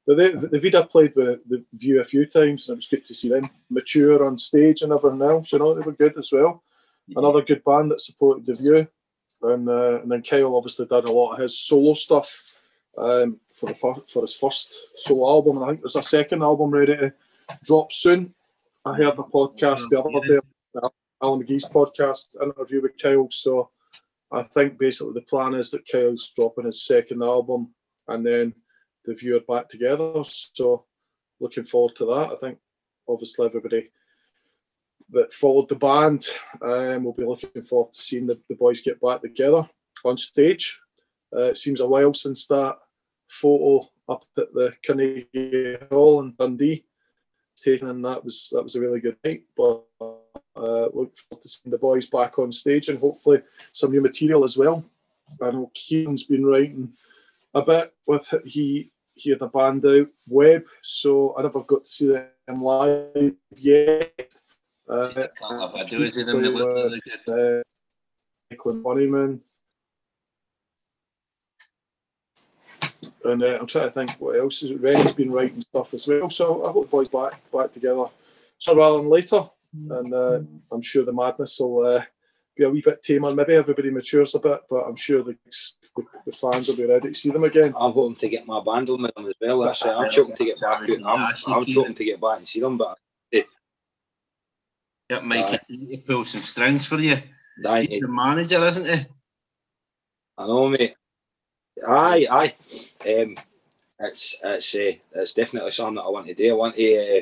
[0.05, 3.05] but the, the Vida played with the View a few times and it was good
[3.07, 5.51] to see them mature on stage and everything else.
[5.51, 6.63] You know, they were good as well.
[7.15, 8.87] Another good band that supported the View.
[9.41, 12.61] And uh, and then Kyle obviously did a lot of his solo stuff
[12.97, 15.57] um, for the fir- for his first solo album.
[15.57, 17.13] And I think there's a second album ready to
[17.63, 18.33] drop soon.
[18.85, 20.39] I heard the podcast the other day
[21.21, 23.27] Alan McGee's podcast interview with Kyle.
[23.31, 23.69] So
[24.31, 27.73] I think basically the plan is that Kyle's dropping his second album
[28.07, 28.53] and then
[29.05, 30.13] the viewer back together.
[30.23, 30.85] So
[31.39, 32.29] looking forward to that.
[32.33, 32.57] I think
[33.07, 33.89] obviously everybody
[35.11, 36.25] that followed the band
[36.61, 39.67] um, will be looking forward to seeing the, the boys get back together
[40.03, 40.79] on stage.
[41.35, 42.77] Uh, it seems a while since that
[43.27, 46.85] photo up at the Carnegie Hall in Dundee
[47.61, 49.43] taken and that was that was a really good night.
[49.55, 49.83] But
[50.55, 53.41] uh, look forward to seeing the boys back on stage and hopefully
[53.71, 54.83] some new material as well.
[55.41, 56.93] I know Keaton's been writing
[57.53, 62.07] a bit with he he the band out Web, so I never got to see
[62.47, 64.35] them live yet.
[64.87, 67.59] Uh, Seen a couple of videos of them that look really good.
[67.59, 67.63] uh,
[68.51, 69.39] Nicola Bunnyman.
[73.23, 76.29] And uh, I'm trying to think what else is Rennie's been writing stuff as well.
[76.29, 78.05] So I hope the boys back back together
[78.59, 79.49] sooner rather than later.
[79.73, 80.39] And uh,
[80.71, 82.03] I'm sure the madness will uh,
[82.55, 83.33] be a wee bit tamer.
[83.33, 85.35] Maybe everybody matures a bit, but I'm sure the,
[85.95, 87.73] the, the fans will be ready to see them again.
[87.77, 89.59] I'm hoping to get my band on with them as well.
[89.61, 89.89] That's it.
[89.89, 90.89] I'm hoping to get back out.
[90.89, 92.97] and I'm, I'm choking to get back and see them, but
[95.09, 97.17] Get Mike to pull some strings for you.
[97.61, 99.05] dying He's the manager, isn't he?
[100.37, 100.95] I know, mate.
[101.87, 102.55] Aye, aye.
[103.07, 103.35] Um,
[103.99, 106.49] it's it's uh, it's definitely something that I want to do.
[106.49, 107.21] I want to uh,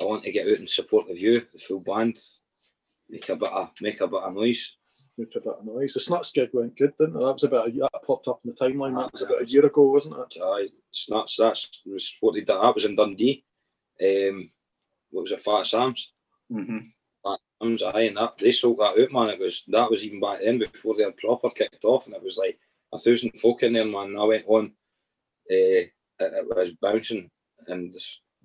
[0.00, 2.18] I want to get out and support the view, the full band,
[3.14, 4.76] make a bit of make a bit of noise.
[5.16, 5.94] Make a bit of noise.
[5.94, 7.20] The Snuts gig went good, didn't it?
[7.20, 8.98] That was about a, that popped up in the timeline.
[8.98, 10.40] That was about a year ago, wasn't it?
[10.42, 11.36] Aye, it's nuts.
[11.38, 12.48] That's was what they did.
[12.48, 13.44] That was in Dundee.
[14.02, 14.50] Um,
[15.10, 15.42] what was it?
[15.42, 16.12] Fat Sam's.
[16.52, 16.78] Mm-hmm.
[17.62, 17.82] Sam's.
[17.84, 19.30] Aye, and that they sold that out, man.
[19.30, 22.22] It was that was even back then before they had proper kicked off, and it
[22.22, 22.58] was like
[22.92, 24.16] a thousand folk in there, man.
[24.18, 24.72] I went on.
[25.50, 27.30] Uh, it, it was bouncing,
[27.68, 27.94] and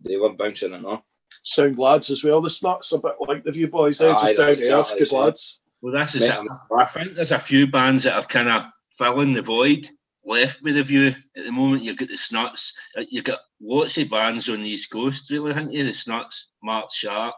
[0.05, 1.03] they were bouncing and all.
[1.43, 2.41] Sound lads as well.
[2.41, 3.97] The Snuts, a bit like the View Boys.
[3.97, 5.59] They're Aye, just down to earth, the good lads.
[5.81, 6.51] Well, that's is Mate, it.
[6.71, 8.65] I'm- think there's a few bands that are kind of
[8.97, 9.87] filling the void
[10.25, 11.83] left with the view at the moment.
[11.83, 12.73] You've got the Snuts.
[12.97, 15.83] uh, You've got lots of bands on the East Coast, really, haven't you?
[15.85, 17.33] The Snuts, Mark Sharp,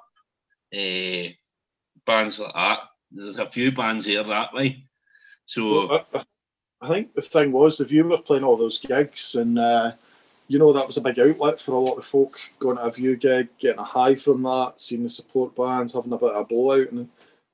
[0.74, 1.32] eh,
[2.06, 2.80] bands like that.
[3.12, 4.86] There's a few bands here that way.
[5.46, 6.26] So, Well, I, I-
[6.84, 9.92] I think the thing was the View were playing all those gigs, and uh,
[10.52, 12.92] you know that was a big outlet for a lot of folk going to a
[12.92, 16.42] View gig, getting a high from that, seeing the support bands, having a bit of
[16.42, 17.08] a blowout, and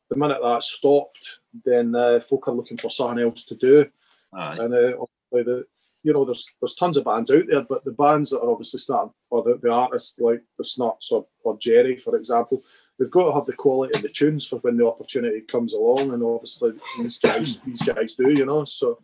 [0.09, 3.85] the minute that stopped, then uh, folk are looking for something else to do.
[4.33, 4.57] aye.
[4.59, 5.67] And uh, obviously the
[6.01, 8.79] you know there's there's tons of bands out there, but the bands that are obviously
[8.79, 12.63] starting or the, the artists like the Snuts or, or Gerry, for example,
[12.97, 16.13] they've got to have the quality of the tunes for when the opportunity comes along,
[16.13, 18.65] and obviously these guys these guys do, you know.
[18.65, 18.97] So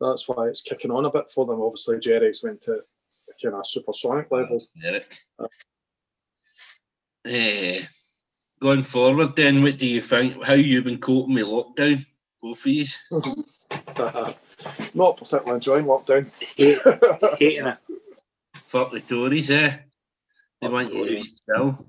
[0.00, 1.60] that's why it's kicking on a bit for them.
[1.60, 2.82] Obviously, Gerry's went to
[3.44, 4.62] a kind of supersonic level.
[4.84, 5.18] Eric.
[7.26, 7.80] Eh,
[8.60, 10.42] going forward, then, what do you think?
[10.44, 12.04] How you been coping with lockdown?
[12.42, 13.06] Both of yous?
[14.94, 16.30] Not particularly enjoying lockdown.
[16.56, 17.78] Hating it.
[18.66, 19.76] Fuck the Tories, eh?
[20.60, 21.36] They want you to be Tories.
[21.36, 21.86] still.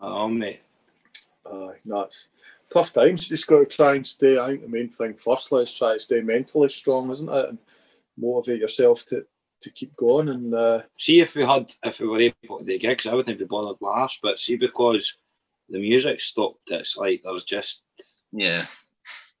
[0.00, 0.60] I know, mate.
[1.46, 2.28] Aye, no, it's
[2.72, 3.30] tough times.
[3.30, 4.38] You just got to try and stay.
[4.38, 7.48] I think the main thing firstly is try to stay mentally strong, isn't it?
[7.50, 7.58] And
[8.16, 9.26] motivate yourself to,
[9.62, 10.28] to keep going.
[10.28, 13.38] And uh, See if we had, if we were able to do gigs, I wouldn't
[13.38, 14.18] be bothered with us.
[14.22, 15.16] But see, because
[15.68, 17.82] the music stopped, it's like there's just
[18.32, 18.62] Yeah.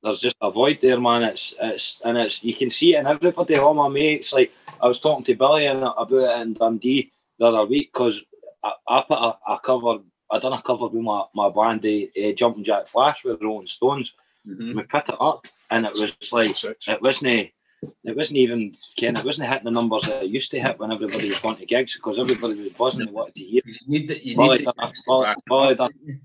[0.02, 1.22] there's just a void there, man.
[1.24, 3.56] It's it's and it's you can see it in everybody.
[3.56, 7.46] All my mates, like I was talking to Billy and about it in Dundee the
[7.46, 8.22] other week because
[8.64, 9.98] I, I put a, a cover.
[10.30, 14.14] I done a cover with my my band, uh, Jumping Jack Flash with Rolling Stones.
[14.46, 17.52] hmm We put it up, and it was like it wasn't
[18.04, 20.92] it wasn't even Ken, it wasn't hitting the numbers that it used to hit when
[20.92, 23.62] everybody was going to gigs because everybody was buzzing and wanted to hear.
[23.66, 26.20] You need the, you Bolly need done, the a, Bolly, Bolly, done,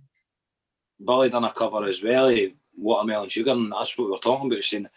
[1.00, 4.52] Bolly done a cover as well, eh, Watermelon Sugar, and that's what we we're talking
[4.52, 4.64] about.
[4.64, 4.88] Saying,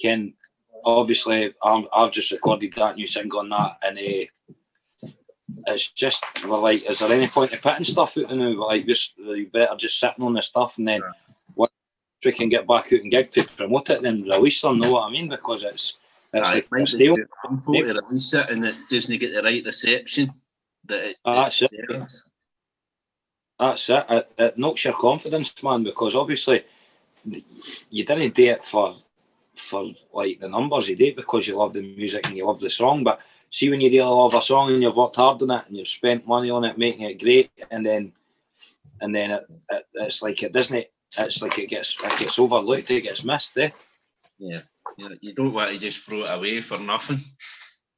[0.00, 0.34] Ken,
[0.84, 5.12] obviously, I'm, I've just recorded that new single on that, and uh,
[5.66, 8.50] it's just, we're like, is there any point in putting stuff out now?
[8.50, 11.02] We're like, just, you better just sitting on this stuff, and then
[11.54, 11.72] once
[12.24, 15.08] we can get back out and gig to promote it, then release them, know what
[15.08, 15.28] I mean?
[15.28, 15.98] Because it's,
[16.32, 19.34] it's, Aye, it might it's the too harmful to release it and it doesn't get
[19.34, 20.28] the right reception
[20.84, 21.70] that it, Ah, that's it.
[21.70, 22.30] deserves.
[23.58, 24.04] That's it.
[24.08, 24.32] it.
[24.38, 26.64] It knocks your confidence, man, because obviously
[27.90, 28.96] you didn't do it for
[29.56, 30.88] for like the numbers.
[30.88, 33.02] You do it because you love the music and you love the song.
[33.02, 35.76] But see, when you really love a song and you've worked hard on it and
[35.76, 38.12] you've spent money on it, making it great, and then
[39.00, 40.76] and then it, it, it's like it doesn't.
[40.78, 40.92] it.
[41.18, 42.90] It's like it gets it gets overlooked.
[42.90, 43.58] It gets missed.
[43.58, 43.70] Eh?
[44.38, 44.60] Yeah.
[44.96, 47.18] You, know, you don't want to just throw it away for nothing.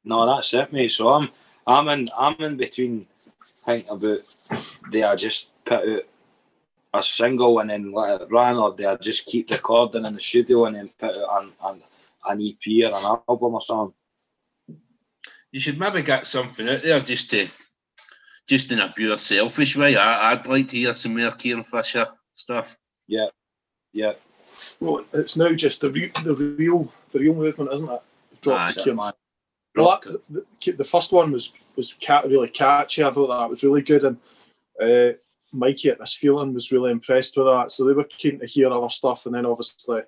[0.04, 0.90] No, that's it, mate.
[0.90, 1.30] So I'm
[1.66, 3.06] I'm in I'm in between
[3.44, 4.18] thinking about
[4.90, 6.02] do I just put out
[6.92, 10.20] a single and then let it run or do I just keep recording in the
[10.20, 11.82] studio and then put out an, an,
[12.26, 13.94] an EP or an album or something.
[15.52, 17.48] You should maybe get something out there just to,
[18.48, 19.96] just in a pure selfish way.
[19.96, 22.76] I, I'd like to hear some more Kieran Fisher stuff.
[23.06, 23.28] Yeah.
[23.92, 24.12] Yeah.
[24.80, 28.02] Well, it's now just the Reel, the Reel, the Reel movement, isn't it?
[28.40, 28.72] Drop Aye.
[28.72, 28.94] the.
[29.76, 33.04] Well, that- the, the first one was was cat, really catchy.
[33.04, 34.16] I thought that was really good, and
[34.82, 35.16] uh,
[35.52, 37.70] Mikey at this feeling was really impressed with that.
[37.70, 40.00] So they were keen to hear other stuff, and then obviously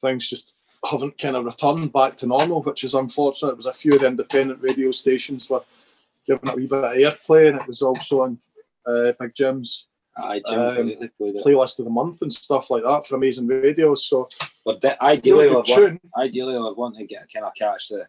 [0.00, 0.56] things just
[0.90, 3.52] haven't kind of returned back to normal, which is unfortunate.
[3.52, 5.62] It was a few of the independent radio stations were
[6.26, 8.38] giving it a wee bit of airplay, and it was also on
[8.86, 9.86] uh, Big Jim's
[10.48, 11.44] Jim Um, completely played it.
[11.44, 13.94] playlist of the month and stuff like that for Amazing Radio.
[13.94, 14.28] So
[14.64, 18.06] But the, ideally, I'd want, ideally, I'd want to get kind of catch the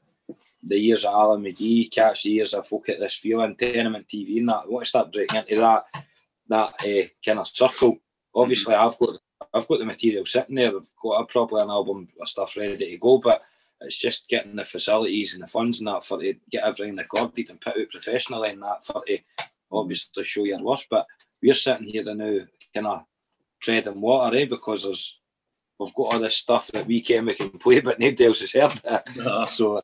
[0.64, 4.40] the years of Alan McGee, catch the years of folk at this feeling, tenement TV,
[4.40, 4.64] and that.
[4.66, 5.86] I want to start breaking into that
[6.50, 7.98] that uh, kind of circle.
[8.34, 9.18] Obviously, I've got
[9.54, 10.76] I've got the material sitting there.
[10.76, 13.42] I've got a probably an album of stuff ready to go, but
[13.82, 17.50] it's just getting the facilities and the funds and that for to get everything recorded
[17.50, 19.18] and put out professionally and that for to
[19.72, 20.88] obviously show your worth.
[20.90, 21.06] But
[21.46, 22.40] we're sitting here now,
[22.74, 23.04] kind of
[23.62, 24.46] treading water, eh?
[24.46, 25.20] Because there's
[25.80, 28.54] we've got all this stuff that we can we can play, but nobody else has
[28.54, 29.48] heard it.
[29.50, 29.82] So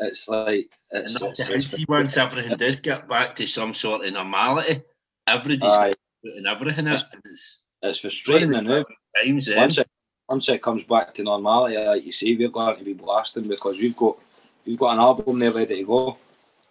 [0.00, 4.12] it's like it's, it's, it's, see once everything does get back to some sort of
[4.12, 4.82] normality,
[5.26, 5.92] everybody's aye,
[6.24, 7.02] putting everything in it.
[7.12, 8.84] And it's it's frustrating now.
[9.24, 9.56] times eh?
[9.56, 9.88] Once it
[10.28, 13.78] once it comes back to normality, like you say, we're going to be blasting because
[13.78, 14.18] we've got
[14.66, 16.18] we've got an album there ready to go.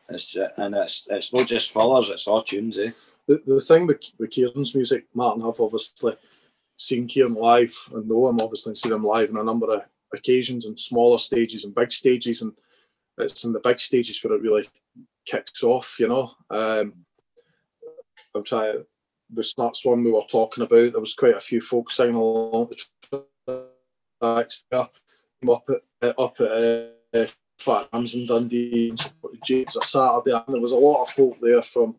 [0.10, 2.92] It's and it's it's not just fillers, it's all tunes, eh?
[3.28, 6.16] The, the thing with, with Kieran's music, Martin, I've obviously
[6.78, 9.82] seen Kieran live and know him obviously seen him live on a number of
[10.14, 12.54] occasions and smaller stages and big stages and
[13.18, 14.70] it's in the big stages where it really
[15.26, 16.32] kicks off, you know.
[16.50, 16.94] Um
[18.36, 18.86] I'm trying
[19.32, 22.70] the Snuts one we were talking about, there was quite a few folks singing along
[23.10, 23.66] the
[24.22, 24.88] tracks there.
[25.50, 25.70] Up
[26.02, 27.28] at up at uh,
[27.60, 31.38] Fat in Dundee and supported James a Saturday and there was a lot of folk
[31.42, 31.96] there from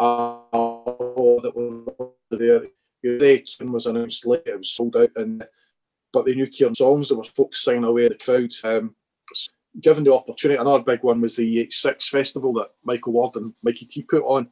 [0.00, 2.62] uh, that were there.
[3.02, 5.44] Ray Kieran was announced late, it was sold out, and
[6.12, 7.08] but they knew Kieran songs.
[7.08, 8.50] There were folks singing away in the crowd.
[8.64, 8.94] Um,
[9.80, 13.86] given the opportunity, another big one was the 86 festival that Michael Ward and Mikey
[13.86, 14.48] T put on.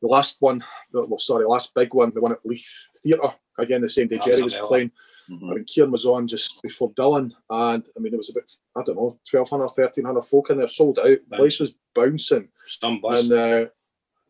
[0.00, 3.34] The last one, well, sorry, last big one, the one at Leith Theatre.
[3.58, 4.90] Again, the same day Gerry was was a big playing.
[5.30, 5.50] Mhm.
[5.50, 8.82] I mean, Kieran was on just before Dylan, and I mean, it was about, I
[8.82, 11.18] don't know, 1,200, 1,300 folk in there, sold out.
[11.28, 13.22] The place was bouncing Some bus.
[13.22, 13.66] and uh,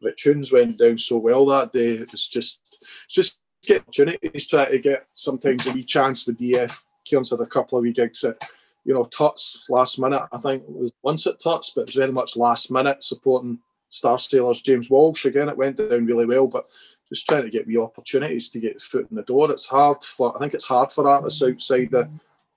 [0.02, 1.92] the tunes went down so well that day.
[1.94, 2.60] It's just,
[3.06, 6.82] it's just get opportunities, try to get sometimes a wee chance with DF.
[7.04, 8.42] Kieran's had a couple of wee gigs at,
[8.84, 10.22] you know, Tuts last minute.
[10.32, 13.58] I think it was once at Tuts, but it was very much last minute supporting
[13.90, 15.24] Starsailor's James Walsh.
[15.24, 16.64] Again, it went down really well, but
[17.08, 19.50] just trying to get wee opportunities to get foot in the door.
[19.50, 22.08] It's hard for, I think it's hard for artists outside the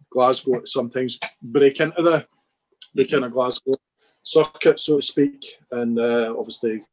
[0.09, 2.25] Glasgow to sometimes break into the,
[2.93, 3.73] the kind of Glasgow
[4.23, 5.45] circuit, so to speak.
[5.71, 6.83] And uh, obviously,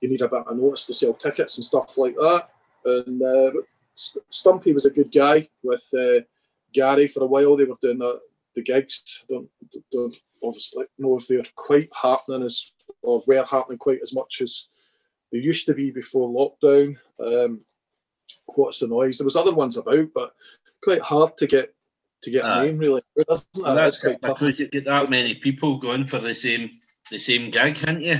[0.00, 2.48] you need a bit of notice to sell tickets and stuff like that.
[2.84, 3.50] And uh,
[3.94, 6.20] Stumpy was a good guy with uh,
[6.72, 7.56] Gary for a while.
[7.56, 8.20] They were doing the,
[8.54, 9.24] the gigs.
[9.28, 9.48] Don't,
[9.90, 14.68] don't obviously know if they're quite happening as or were happening quite as much as
[15.32, 16.96] they used to be before lockdown.
[17.20, 17.60] Um,
[18.46, 19.18] what's the noise?
[19.18, 20.32] There was other ones about, but
[20.82, 21.74] quite hard to get
[22.22, 23.02] to get a name really.
[23.16, 23.62] Isn't it?
[23.62, 24.38] Well, that's It's it, tough.
[24.38, 26.70] because you get that many people going for the same
[27.10, 28.16] the same gig, can't you?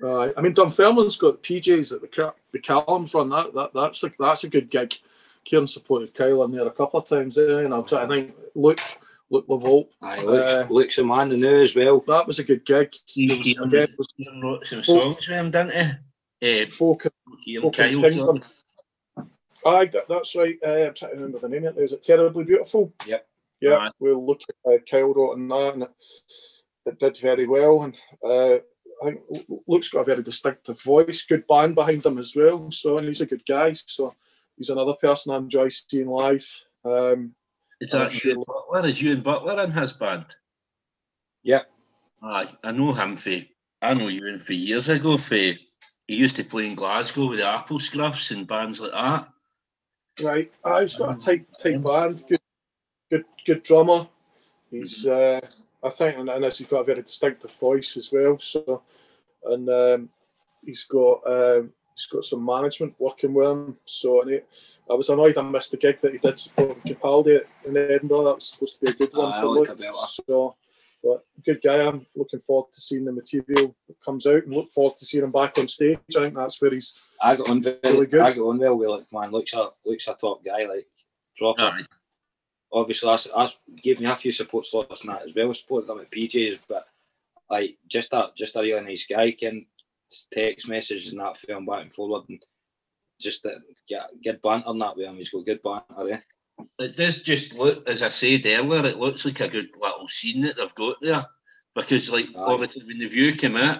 [0.00, 0.32] Right.
[0.36, 3.28] I mean, Dunfermline's got PJs at the Cal- the Callums run.
[3.30, 4.94] That, that that's a that's a good gig.
[5.44, 7.60] Kieran supported Kyle in there a couple of times, eh?
[7.64, 8.34] and I'm trying to think.
[8.54, 8.80] Luke
[9.30, 9.88] Luke La Volpe.
[10.02, 12.00] Aye, Luke's, Uh, Luke's a man to know as well.
[12.06, 12.94] That was a good gig.
[13.06, 15.72] He, There was- he, again, it was he wrote some songs with him, didn't
[16.40, 16.62] he?
[16.62, 17.06] Uh, folk
[17.44, 17.88] Kieran folk Kyle.
[18.00, 18.42] Kingston.
[19.66, 20.58] Aye, that, that's right.
[20.66, 21.82] Uh, I'm trying to remember the name of it.
[21.82, 22.92] Is it Terribly Beautiful?
[23.06, 23.26] Yep.
[23.60, 23.90] Yeah, Aye.
[23.98, 25.90] we'll look at uh, Kyle wrote on that and it,
[26.86, 27.82] it did very well.
[27.82, 28.60] And uh,
[29.02, 29.20] I think
[29.66, 32.70] Luke's got a very distinctive voice, good band behind him as well.
[32.70, 33.72] So, and he's a good guy.
[33.72, 34.14] So,
[34.56, 36.46] he's another person I enjoy seeing live.
[36.84, 37.34] Um,
[37.80, 38.88] Is that sure- Ewan Butler?
[38.88, 40.26] Is Ewan Butler in his band?
[41.42, 41.62] Yeah.
[42.22, 43.36] Aye, I know him for,
[43.80, 45.58] I know Ewan for years ago for, he
[46.08, 49.28] used to play in Glasgow with the Apple Scruffs and bands like that.
[50.22, 52.22] Right, ah, he's got a tight, tight band.
[52.28, 52.40] Good,
[53.10, 54.06] good, good drummer.
[54.70, 55.40] He's, uh,
[55.82, 58.38] I think, and, and he's got a very distinctive voice as well.
[58.38, 58.82] So,
[59.44, 60.08] and um,
[60.64, 63.76] he's got, um, he's got some management working with him.
[63.84, 64.40] So, and he,
[64.90, 68.24] I was annoyed I missed the gig that he did support Capaldi in Edinburgh.
[68.24, 69.96] That was supposed to be a good one Aye, for I like Luke.
[70.26, 70.56] So,
[71.02, 71.80] but good guy.
[71.80, 75.24] I'm looking forward to seeing the material that comes out, and look forward to seeing
[75.24, 75.98] him back on stage.
[76.14, 78.20] I think that's where he's I got on well, Really good.
[78.20, 79.30] I got on well with Luke, man.
[79.30, 80.86] Luke's a, Luke's a top guy, like,
[81.38, 81.78] proper.
[82.72, 85.52] Obviously that's, that's gave me a few support slots and that as well.
[85.52, 86.86] Supported them at PJs, but
[87.48, 89.32] like just a just a really nice guy.
[89.32, 89.66] Can
[90.32, 92.44] text messages and that film back and forward and
[93.20, 93.50] just uh,
[93.88, 95.16] get good banter and that with him.
[95.16, 96.14] He's got good banter.
[96.14, 96.18] Eh?
[96.78, 100.42] It does just look, as I said earlier, it looks like a good little scene
[100.42, 101.24] that they've got there.
[101.74, 102.38] Because, like, Aye.
[102.38, 103.78] obviously, when the view came out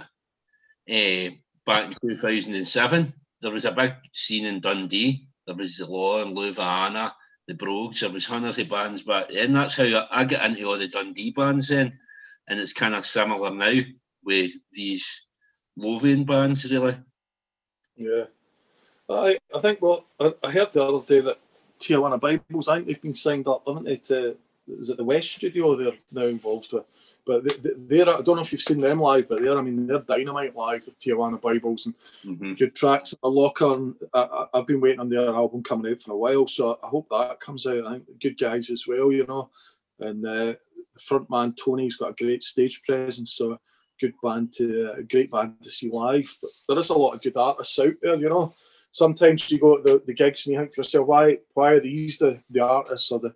[0.88, 1.30] eh,
[1.66, 5.26] back in 2007, there was a big scene in Dundee.
[5.46, 7.12] There was the Law and Louvaina,
[7.50, 9.50] the Brogues, there was hundreds of bands back then.
[9.50, 11.98] That's how I, I got into all the Dundee bands then.
[12.48, 13.80] And it's kind of similar now
[14.24, 15.26] with these
[15.76, 16.94] Lothian bands, really.
[17.96, 18.24] Yeah.
[19.08, 21.38] I I think well I, I heard the other day that
[21.80, 24.36] Tijuana Bibles, I think they've been signed up, haven't they, to
[24.68, 26.84] is it the West Studio they're now involved with?
[27.26, 27.44] But
[27.88, 30.56] they're I don't know if you've seen them live, but they're I mean they're dynamite
[30.56, 35.00] live with Tijuana Bibles and hmm good tracks the locker and I, I've been waiting
[35.00, 37.86] on their album coming out for a while, so I hope that comes out.
[37.86, 39.50] I think good guys as well, you know.
[40.00, 40.54] And uh,
[40.94, 43.58] the front man Tony's got a great stage presence, so
[44.00, 46.36] good band to a great band to see live.
[46.40, 48.54] But there is a lot of good artists out there, you know.
[48.92, 51.80] Sometimes you go to the, the gigs and you think to yourself, why why are
[51.80, 53.34] these the, the artists or the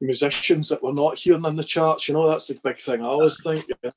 [0.00, 2.08] musicians that we're not hearing in the charts?
[2.08, 3.66] You know, that's the big thing I always think.
[3.82, 3.90] Yeah.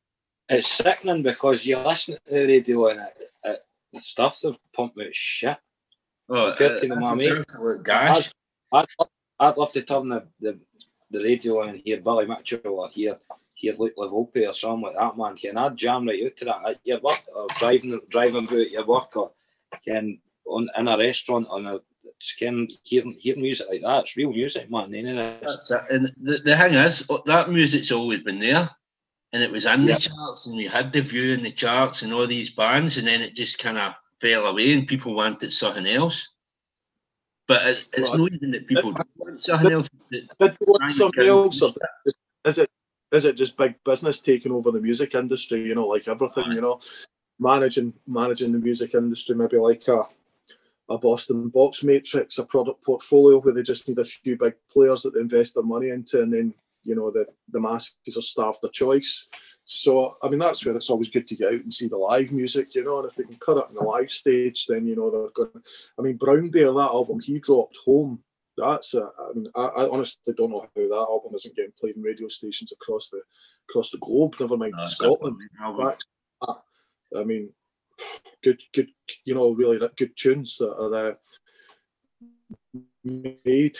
[0.49, 3.59] It's sickening because you listen to the radio and it, it,
[3.93, 5.57] the stuff they're pumping out is shit.
[6.29, 7.37] Oh, Good uh, to know, that's mate.
[7.39, 8.31] absolute gash.
[8.71, 10.59] I'd, love- I'd love to turn the, the,
[11.11, 13.17] the radio on and hear Billy Mitchell or hear
[13.55, 15.35] hear Luke La Volpe or something like that, man.
[15.35, 18.85] Can I jam right out to that at your work or driving driving about your
[18.85, 19.31] work or
[19.83, 21.83] can on in a restaurant on a just
[22.37, 24.01] can hear, hearing music like that.
[24.01, 24.91] It's real music, man.
[25.41, 25.81] That's it.
[25.89, 28.69] And the, the thing is, that music's always been there.
[29.33, 32.13] And it was in the charts, and we had the view in the charts and
[32.13, 35.85] all these bands, and then it just kind of fell away, and people wanted something
[35.85, 36.33] else.
[37.45, 39.89] But it, it's Well, not even that people don't want something else.
[40.11, 40.29] Did
[40.61, 41.61] want something else,
[42.45, 42.69] is it
[43.11, 45.61] is it just big business taking over the music industry?
[45.61, 46.51] You know, like everything.
[46.51, 46.79] You know,
[47.37, 50.07] managing managing the music industry, maybe like a
[50.89, 55.03] a Boston box matrix, a product portfolio where they just need a few big players
[55.03, 58.63] that they invest their money into, and then you know the the masses are starved
[58.63, 59.27] of choice.
[59.65, 62.31] So I mean that's where it's always good to get out and see the live
[62.31, 62.99] music, you know.
[62.99, 65.63] And if they can cut it on the live stage, then you know they're going.
[65.99, 68.23] I mean Brown Bear, that album he dropped home
[68.57, 71.95] that's a, I mean, I, I honestly don't know how that album isn't getting played
[71.95, 73.21] in radio stations across the
[73.69, 74.35] across the globe.
[74.39, 75.37] Never mind No, Scotland.
[75.77, 75.99] Back-
[76.41, 76.53] uh,
[77.17, 77.49] I mean,
[78.43, 78.89] good, good,
[79.25, 81.13] you know, really good tunes that are uh,
[83.03, 83.77] made.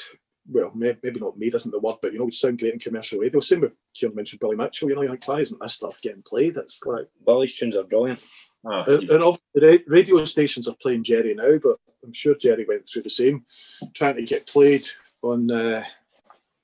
[0.49, 2.79] Well, may- maybe not made isn't the word, but you know, would sound great in
[2.79, 3.39] commercial radio.
[3.41, 4.89] Same with Kieran mentioned Billy Mitchell.
[4.89, 6.55] You know, you're like, why isn't this stuff getting played?
[6.55, 8.19] It's like Billy's tunes are brilliant.
[8.65, 12.65] Oh, and, and obviously the radio stations are playing Gerry now, but I'm sure Gerry
[12.67, 13.45] went through the same,
[13.93, 14.87] trying to get played
[15.21, 15.83] on uh,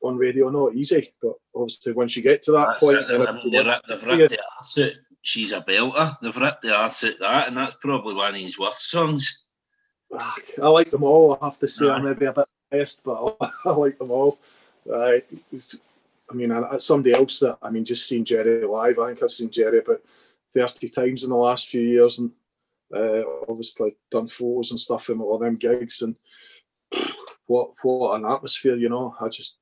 [0.02, 0.50] on radio.
[0.50, 3.30] Not easy, but obviously once you get to that that's point, it.
[3.30, 4.92] I mean, they rip- they've ripped the arse out.
[5.26, 6.20] She's a belter.
[6.20, 9.46] They've ripped the arse out that, and that's probably one of his worst songs.
[10.62, 11.40] I like them all.
[11.42, 11.90] I have to say.
[11.90, 14.38] I'm maybe a bit biased, but I like them all.
[14.88, 15.20] Uh,
[16.30, 19.00] I mean, somebody else that I mean, just seen Gerry live.
[19.00, 20.02] I think I've seen Gerry about
[20.54, 22.30] thirty times in the last few years, and
[22.94, 26.02] uh, obviously done photos and stuff in all them gigs.
[26.02, 26.18] And
[27.48, 29.16] what what an atmosphere, you know.
[29.22, 29.58] I just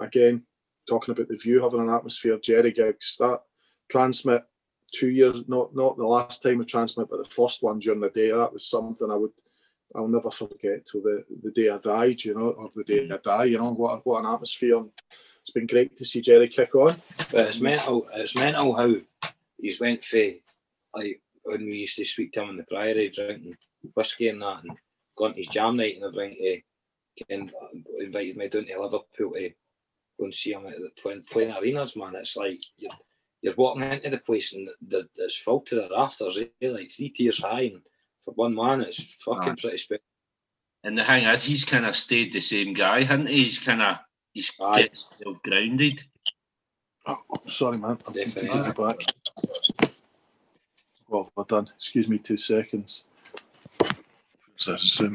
[0.00, 0.44] again
[0.88, 2.38] talking about the view having an atmosphere.
[2.42, 3.42] Gerry gigs that
[3.92, 4.42] TRNSMT
[4.92, 8.10] two years, not not the last time we TRNSMT, but the first one during the
[8.10, 8.30] day.
[8.30, 9.32] That was something I would
[9.94, 13.12] I'll never forget till the, the day I died, you know, or the day mm.
[13.12, 14.78] I die, you know, what, what an atmosphere.
[14.78, 14.90] And
[15.40, 16.96] it's been great to see Gerry kick on.
[17.30, 18.06] But it's mental.
[18.14, 18.94] It's mental how
[19.58, 20.24] he's went for
[20.94, 23.56] like when we used to speak to him in the Priory, drinking
[23.94, 24.78] whiskey and that, and
[25.16, 26.36] gone to his jam night and everything.
[26.36, 26.60] To,
[27.28, 27.52] and
[27.98, 29.50] invited me down to Liverpool to
[30.18, 31.96] go and see him at the twin playing arenas.
[31.96, 32.60] Man, it's like
[33.42, 36.68] you're, you're walking into the place and the, it's full to the rafters, eh?
[36.68, 37.82] like three tiers high, and
[38.24, 39.56] for one man, it's fucking Aye.
[39.60, 40.02] pretty special.
[40.84, 43.42] And the thing is, he's kind of stayed the same guy, hasn't he?
[43.44, 43.98] He's kind of
[44.32, 44.88] he's Aye.
[44.92, 46.02] himself grounded.
[47.06, 47.98] Oh, sorry, man.
[48.06, 48.84] I'm going to take Definitely.
[48.84, 49.90] you back.
[51.06, 51.68] What have I done?
[51.76, 53.04] Excuse me two seconds.
[54.58, 55.14] Is that Zoom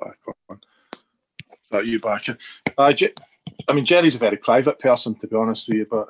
[0.00, 0.16] back
[0.48, 0.60] on?
[0.94, 2.38] Is that you back in?
[2.78, 3.14] Uh, Je-
[3.68, 6.08] I mean, Gerry's a very private person, to be honest with you, but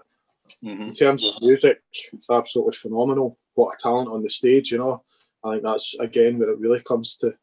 [0.64, 3.38] hmm in terms of music, it's absolutely phenomenal.
[3.54, 5.02] What a talent on the stage, you know.
[5.44, 7.34] I think that's again where it really comes to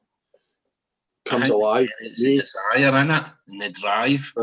[1.25, 1.87] comes alive.
[1.99, 4.33] It's the desire in it and the drive.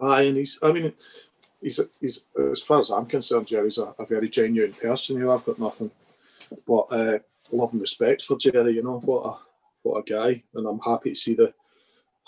[0.00, 0.58] Aye, and he's.
[0.62, 0.92] I mean,
[1.62, 1.80] he's.
[2.00, 5.16] He's as far as I'm concerned, Gerry's a, a very genuine person.
[5.16, 5.90] You know, I've got nothing
[6.66, 7.18] but uh,
[7.52, 8.74] love and respect for Gerry.
[8.74, 9.38] You know, what a
[9.82, 11.54] what a guy, and I'm happy to see the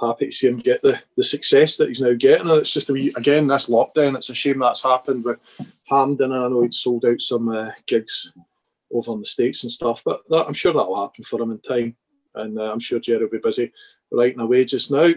[0.01, 2.49] happy to see him get the the success that he's now getting.
[2.49, 4.17] And it's just a wee again this lockdown.
[4.17, 5.39] It's a shame that's happened with
[5.89, 8.33] Hampden, I know he'd sold out some uh, gigs
[8.93, 10.03] over in the states and stuff.
[10.05, 11.97] But that, I'm sure that'll happen for him in time,
[12.35, 13.73] and uh, I'm sure Gerry will be busy
[14.11, 15.13] writing away just now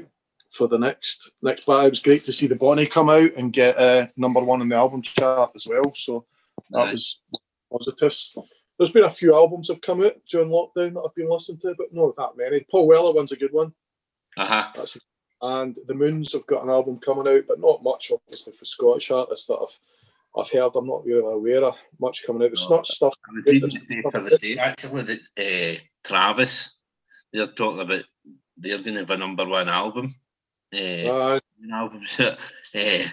[0.49, 3.53] for the next next but it was great to see the Bonny come out and
[3.53, 5.93] get uh, number one in the album chart as well.
[5.93, 6.25] So
[6.71, 7.21] that was
[7.71, 8.35] positives.
[8.77, 11.75] There's been a few albums have come out during lockdown that I've been listening to,
[11.77, 12.65] but not that many.
[12.69, 13.73] Paul Weller one's a good one.
[14.37, 14.67] Uh-huh.
[14.75, 14.97] That's
[15.43, 19.09] and the Moons have got an album coming out, but not much obviously for Scottish
[19.11, 19.79] artists that I've
[20.37, 20.75] I've heard.
[20.75, 22.51] I'm not really aware of much coming out.
[22.51, 22.77] It's No.
[22.77, 23.13] not stuff.
[23.27, 26.77] I was reading the paper the day actually that uh, Travis
[27.33, 28.03] they're talking about
[28.57, 30.13] they're going to have a number one album.
[30.73, 31.39] Uh, Uh,
[31.73, 32.01] album.
[32.05, 32.35] So,
[32.75, 33.03] uh,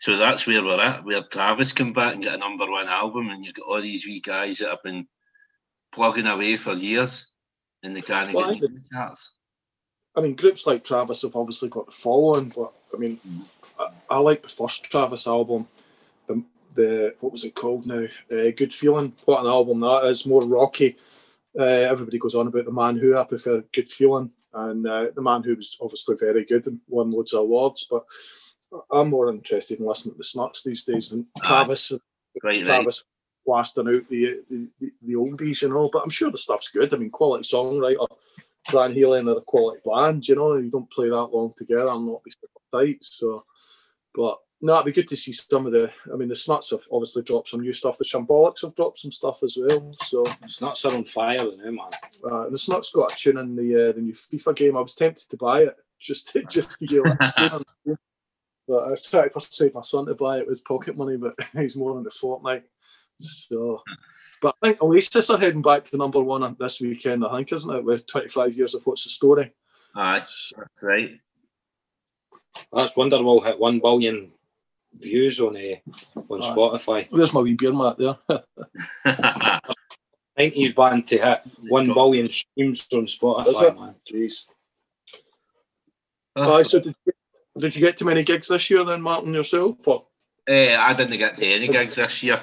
[0.00, 1.04] so that's where we're at.
[1.04, 4.06] Where Travis come back and get a number one album, and you've got all these
[4.06, 5.06] wee guys that have been
[5.92, 7.30] plugging away for years,
[7.84, 9.33] and they can't Well, get in the charts.
[10.16, 13.18] I mean, groups like Travis have obviously got the following, but I mean,
[13.78, 15.66] I, I like the first Travis album.
[16.28, 16.42] The,
[16.74, 18.06] the what was it called now?
[18.30, 19.12] Uh, Good Feeling.
[19.24, 20.26] What an album that is!
[20.26, 20.96] More rocky.
[21.58, 23.16] Uh, everybody goes on about the Man Who.
[23.16, 27.10] I prefer Good Feeling, and uh, the Man Who was obviously very good and won
[27.10, 27.86] loads of awards.
[27.90, 28.04] But
[28.92, 31.46] I'm more interested in listening to the Snuts these days than Aye.
[31.46, 31.92] Travis.
[32.42, 32.62] Right.
[32.62, 33.04] Travis
[33.46, 35.90] blasting out the, the the the oldies, you know.
[35.92, 36.92] But I'm sure the stuff's good.
[36.94, 38.06] I mean, quality songwriter.
[38.70, 40.56] Van Halen are a quality band, you know.
[40.56, 42.98] You don't play that long together and not be super tight.
[43.02, 43.44] So,
[44.14, 45.90] but no, it'd be good to see some of the.
[46.12, 47.98] I mean, the Snuts have obviously dropped some new stuff.
[47.98, 49.94] The Shambolics have dropped some stuff as well.
[50.04, 51.78] So, It's not so on fire now, man.
[52.24, 54.76] uh, and the Snuts got a tune in the uh, the new FIFA game.
[54.76, 57.98] I was tempted to buy it just to, just to get it.
[58.66, 61.34] But I was trying to persuade my son to buy it with pocket money, but
[61.52, 62.62] he's more than into Fortnite.
[63.20, 63.82] So,
[64.44, 67.24] but I think Oasis are heading back to the number one this weekend.
[67.24, 67.82] I think, isn't it?
[67.82, 69.54] With 25 years of what's the story.
[69.96, 71.18] Aye, that's right.
[72.70, 74.32] That's Wonderwall hit one billion
[75.00, 76.54] views on uh, on Aye.
[76.54, 77.08] Spotify.
[77.10, 78.18] There's my wee beer mat there.
[80.38, 83.80] 90s band to hit one billion streams on Spotify, it?
[83.80, 83.94] man.
[84.06, 84.44] Jeez.
[86.36, 86.94] Uh, Aye, so did,
[87.56, 89.88] did you get to many gigs this year then, Martin, yourself?
[89.88, 90.04] Or?
[90.46, 92.38] Eh, I didn't get to any gigs this year.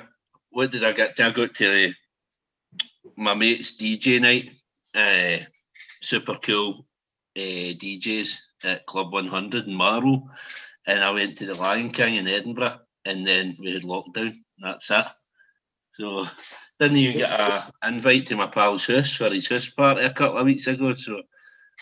[0.52, 1.20] What did I get?
[1.20, 1.94] I got to the,
[3.18, 4.52] my mate's DJ night.
[4.96, 5.44] Uh,
[6.02, 6.86] super cool
[7.38, 10.30] uh, DJs at Club 100 in Marlow.
[10.86, 12.80] And I went to the Lion King in Edinburgh.
[13.06, 14.34] And then we had lockdown.
[14.60, 15.06] That's it.
[15.94, 16.26] So
[16.80, 20.38] didn't even get a invite to my pal's house for his house party a couple
[20.38, 20.94] of weeks ago.
[20.94, 21.22] So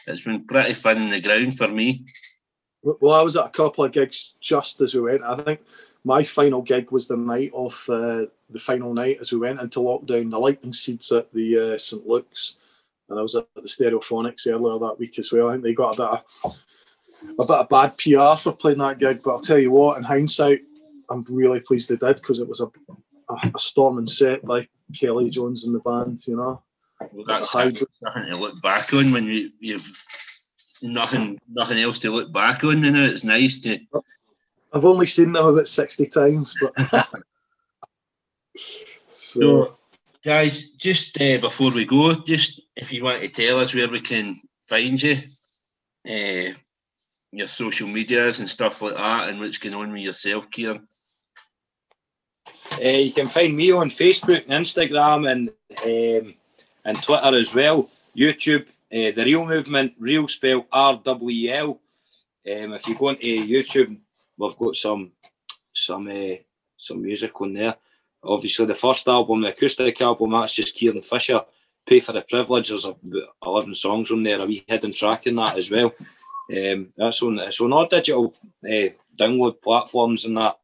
[0.07, 2.05] it's been pretty fun in the ground for me.
[2.81, 5.23] Well, I was at a couple of gigs just as we went.
[5.23, 5.59] I think
[6.03, 9.79] my final gig was the night of uh, the final night as we went into
[9.79, 10.31] lockdown.
[10.31, 12.55] The Lightning Seeds at the uh, St Luke's,
[13.09, 15.49] and I was at the Stereophonics earlier that week as well.
[15.49, 16.55] I think they got a bit of
[17.37, 20.03] a bit of bad PR for playing that gig, but I'll tell you what, in
[20.03, 20.61] hindsight,
[21.09, 22.67] I'm really pleased they did because it was a,
[23.29, 26.25] a, a storming set by Kelly Jones and the band.
[26.27, 26.63] You know,
[27.11, 29.87] Well, that's How something to look back on when you, you've
[30.81, 32.83] nothing nothing else to look back on.
[32.83, 33.79] You know, it's nice to.
[34.73, 37.07] I've only seen them about sixty times, but.
[39.09, 39.77] so, So,
[40.23, 43.99] guys, just uh, before we go, just if you want to tell us where we
[43.99, 45.17] can find you,
[46.09, 46.53] uh,
[47.31, 50.87] your social medias and stuff like that, and what's going on with yourself, Kieran.
[52.73, 55.49] Uh, you can find me on Facebook and Instagram and
[55.85, 56.33] um,
[56.85, 57.89] and Twitter as well.
[58.15, 61.79] YouTube, Uh, the Reel Movement, Reel spell R W E L.
[62.49, 63.97] Um, if you go into YouTube,
[64.39, 65.11] we've got some
[65.73, 66.35] some uh,
[66.77, 67.75] some music on there.
[68.23, 71.41] Obviously, the first album, the acoustic album, that's just Kieran Fisher.
[71.85, 72.69] Pay for the privilege.
[72.69, 72.87] There's
[73.45, 75.93] eleven songs on there, a wee hidden track in that as well.
[76.51, 78.33] Um, that's on it's on all digital
[78.65, 80.57] uh, download platforms and that.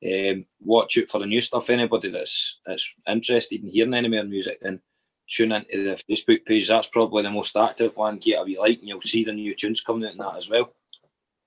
[0.00, 1.70] Um, watch out for the new stuff.
[1.70, 4.80] Anybody that's that's interested in hearing any more music, then
[5.28, 6.68] tune into the Facebook page.
[6.68, 8.18] That's probably the most active one.
[8.18, 10.48] Get a wee like, and you'll see the new tunes coming out in that as
[10.48, 10.72] well.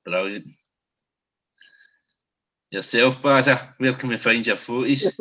[0.03, 0.45] Brilliant.
[2.71, 5.13] Yourself, Bazza, where can we find your photos?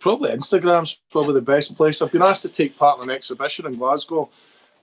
[0.00, 2.02] Probably Instagram's probably the best place.
[2.02, 4.28] I've been asked to take part in an exhibition in Glasgow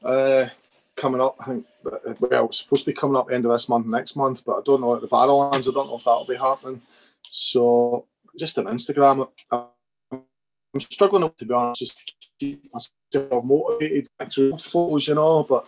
[0.04, 0.48] uh,
[0.96, 1.36] coming up.
[1.40, 4.16] I think, uh, well, it's supposed to be coming up end of this month, next
[4.16, 5.70] month, but I don't know at the Barrowlands.
[5.70, 6.82] I don't know if that'll be happening.
[7.22, 8.08] So
[8.38, 15.08] just on Instagram, I'm struggling to be honest, just to keep myself motivated through photos,
[15.08, 15.44] you know.
[15.44, 15.68] But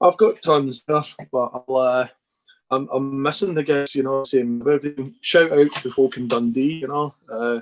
[0.00, 1.02] I've got tons there,
[1.32, 1.76] but I'll.
[1.76, 2.08] Uh,
[2.70, 5.14] I'm, I'm missing the guys, you know, saying everything.
[5.20, 7.14] Shout out to the folk in Dundee, you know.
[7.30, 7.60] Uh,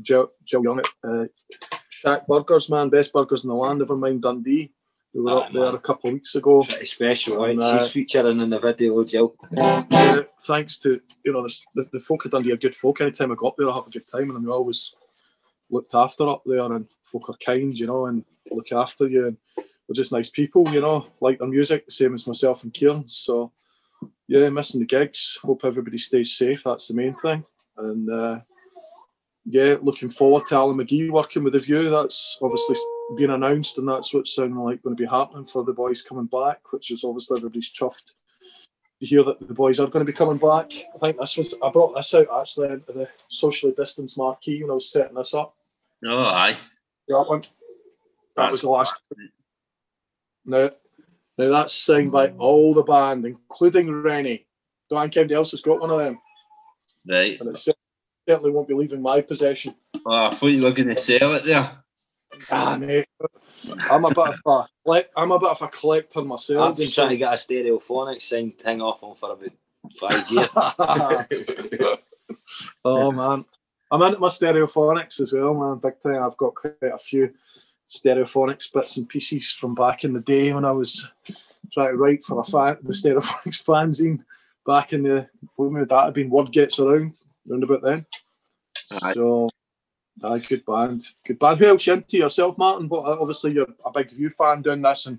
[0.00, 1.24] Joe, Joe Young at uh,
[1.88, 4.72] Shack Burgers, man, best burgers in the land, never mind Dundee.
[5.14, 6.62] We were Ah, up there a couple of weeks ago.
[6.62, 7.50] Pretty special, right?
[7.50, 9.34] And, uh, She's featuring in the video, Jill.
[9.56, 13.00] Uh, thanks to you know the, the, folk of Dundee are good folk.
[13.00, 14.94] Anytime I go up there, I have a good time, and I'm always
[15.70, 19.36] looked after up there, and folk are kind, you know, and look after you, and
[19.56, 23.08] they're just nice people, you know, like their music, the same as myself and Kieran.
[23.08, 23.52] So
[24.32, 25.38] yeah, missing the gigs.
[25.42, 26.64] Hope everybody stays safe.
[26.64, 27.44] That's the main thing,
[27.76, 28.40] and uh,
[29.44, 31.90] yeah, looking forward to Alan McGee working with the View.
[31.90, 32.76] That's obviously
[33.14, 36.26] been announced, and that's what's sounding like going to be happening for the boys coming
[36.26, 38.14] back, which is obviously everybody's chuffed
[39.00, 40.72] to hear that the boys are going to be coming back.
[40.94, 44.70] I think this was I brought this out actually into the socially distanced marquee when
[44.70, 45.54] I was setting this up.
[46.06, 46.56] Oh, aye.
[47.08, 47.42] That one.
[48.36, 48.96] That was the last.
[50.46, 50.70] Now,
[51.42, 54.46] now that's signed by all the band, including Rennie.
[54.88, 56.18] Don't think anybody else has got one of them,
[57.08, 57.40] Right.
[57.40, 57.74] and it
[58.28, 59.74] certainly won't be leaving my possession.
[60.06, 61.82] Oh, I thought you were going to sell it there.
[62.50, 63.06] Ah, mate.
[63.90, 66.60] I'm a bit of a collect- I'm a bit of a collector myself.
[66.62, 66.78] I've myself.
[66.78, 69.50] been trying to get a stereophonic signed thing off him for about
[69.98, 70.48] five years.
[72.84, 73.44] oh man,
[73.90, 75.78] I'm into my stereophonics as well, man.
[75.78, 76.22] Big time.
[76.22, 77.32] I've got quite a few
[77.92, 81.10] stereophonics bits and pieces from back in the day when I was
[81.72, 84.24] trying to write for a fan, the stereophonics fanzine
[84.66, 86.30] back in the when would that have been?
[86.30, 88.06] Word gets around round about then.
[88.74, 89.48] So.
[90.22, 91.58] Aye, good band, good band.
[91.58, 92.86] Who else you into yourself, Martin?
[92.86, 95.18] What, uh, obviously, you're a big View fan doing this, and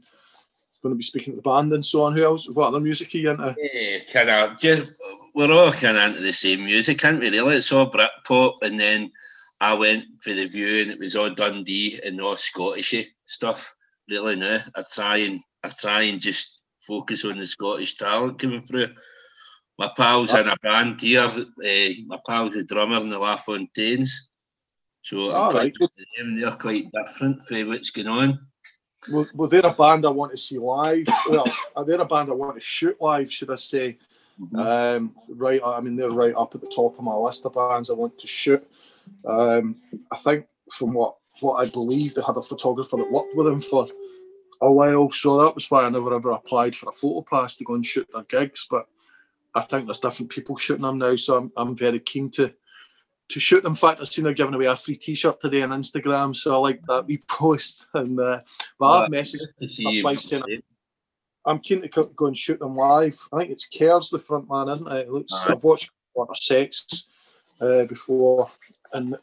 [0.84, 2.16] going to be speaking to the band and so on.
[2.16, 2.48] Who else?
[2.50, 3.56] What other music are you into?
[3.58, 4.60] Yeah, kind of.
[4.60, 4.96] Just,
[5.34, 7.32] we're all kind of into the same music, aren't we?
[7.32, 9.12] Really, it's all Britpop, and then
[9.64, 13.74] I went for the view, and it was all Dundee and all Scottishy stuff.
[14.10, 18.60] Really, now I try and I try and just focus on the Scottish talent coming
[18.60, 18.90] through.
[19.80, 21.22] My pals in a band here.
[21.22, 24.30] Uh, my pal's a drummer in the La Fontaines.
[25.02, 25.90] So I'm All quite right.
[26.18, 26.42] them.
[26.42, 28.40] They're quite different for what's going on.
[29.10, 31.06] Well, well, they're a band I want to see live.
[31.30, 33.98] Well, uh, they're a band I want to shoot live, should I say?
[34.56, 37.90] Um, right, I mean, they're right up at the top of my list of bands
[37.90, 38.66] I want to shoot.
[39.26, 39.78] Um,
[40.12, 43.62] I think from what what I believe, they had a photographer that worked with them
[43.62, 43.88] for
[44.62, 47.64] a while, so that was why I never ever applied for a photo pass to
[47.64, 48.68] go and shoot their gigs.
[48.70, 48.88] But
[49.56, 52.54] I think there's different people shooting them now, so I'm, I'm very keen to
[53.30, 53.72] to shoot them.
[53.72, 56.58] In fact, I've seen they're giving away a free T-shirt today on Instagram, so I
[56.58, 57.88] like that we post.
[57.94, 58.42] And uh,
[58.80, 60.18] but I've messaged to see you.
[60.18, 60.62] saying
[61.46, 63.20] I'm keen to go and shoot them live.
[63.34, 65.08] I think it's Kerr's the front man, isn't it?
[65.08, 65.54] it looks, Aye.
[65.54, 67.06] I've watched of Sex
[67.60, 68.50] uh, before,
[68.94, 69.16] and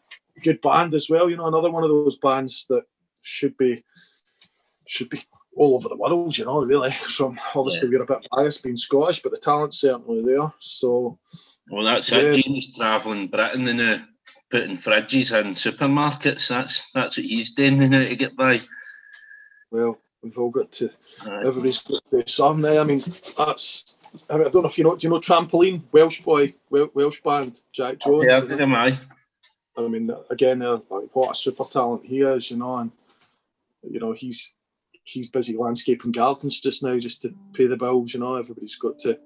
[0.42, 1.28] good band as well.
[1.30, 2.82] You know, another one of those bands that
[3.22, 3.84] should be
[4.86, 5.22] should be
[5.56, 6.36] all over the world.
[6.36, 6.92] You know, really.
[7.16, 10.52] From obviously we're a bit biased being Scottish, but the talent's certainly there.
[10.58, 11.18] So
[11.70, 12.18] Well, that's Yeah.
[12.20, 12.34] it.
[12.34, 13.96] Dean's travelling Britain and now
[14.50, 16.48] putting fridges in supermarkets.
[16.48, 18.58] That's that's what he's doing now to get by.
[19.70, 20.90] well, we've all got to.
[21.24, 22.78] Uh, Everybody's got to do something.
[22.78, 23.02] I mean,
[23.36, 23.96] that's.
[24.28, 24.96] I, mean, I don't know if you know.
[24.96, 25.82] Do you know Trampolene?
[25.92, 28.24] Welsh boy, Welsh band, Jack Jones.
[28.26, 28.98] yeah, did him, aye.
[29.76, 32.90] I mean, again, they're like, what a super talent he is, you know, and
[33.82, 34.52] you know he's
[35.04, 38.12] he's busy landscaping gardens just now, just to pay the bills.
[38.14, 39.18] You know, everybody's got to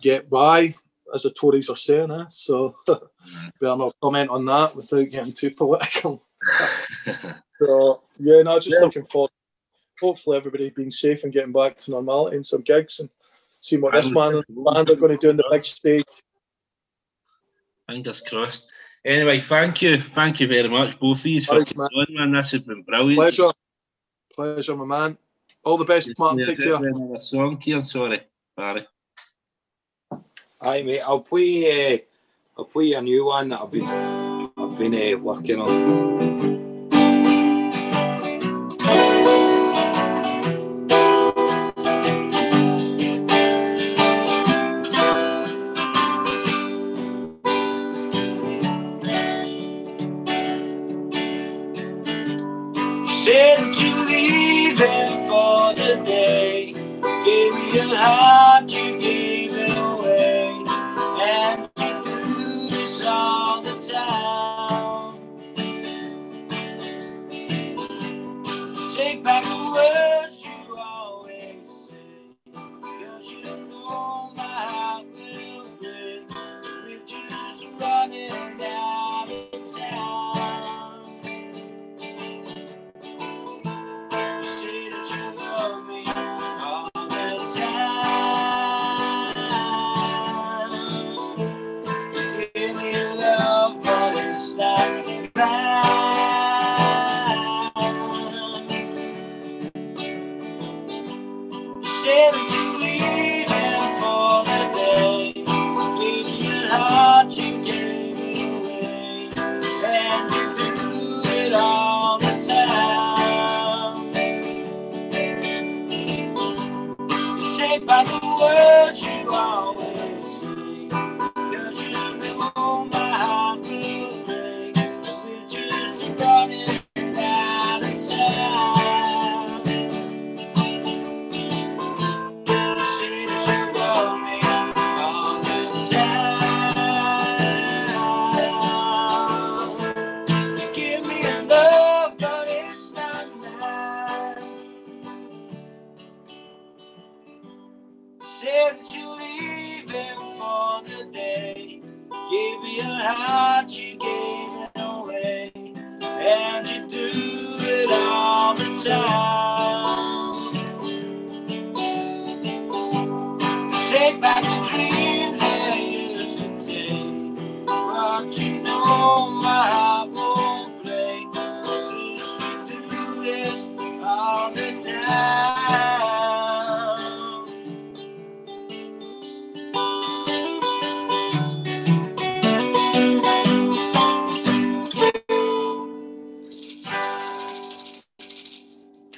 [0.00, 0.74] get by,
[1.14, 2.10] as the Tories are saying.
[2.10, 2.24] Eh?
[2.30, 6.22] So better not comment on that without getting too political.
[7.60, 8.84] So yeah, no, I'm just Yeah.
[8.86, 9.30] looking forward.
[10.00, 13.10] Hopefully, everybody being safe and getting back to normality and some gigs and
[13.60, 16.04] seeing what this man and are going to do on the big stage.
[17.86, 18.70] Fingers crossed.
[19.04, 22.30] Anyway, thank you, thank you very much, both of you, for Thanks, coming on, man.
[22.32, 23.16] This has been brilliant.
[23.16, 23.50] Pleasure,
[24.34, 25.18] pleasure, my man.
[25.64, 26.40] All the best, Martin.
[26.40, 26.76] Yeah, Take care.
[26.76, 27.82] Another song, Kieran.
[27.82, 28.20] Sorry,
[28.56, 28.86] Barry.
[30.60, 31.00] Aye, mate.
[31.00, 31.94] I'll play.
[31.94, 31.98] Uh,
[32.58, 36.59] I'll play a new one that I've been I've been uh, working on.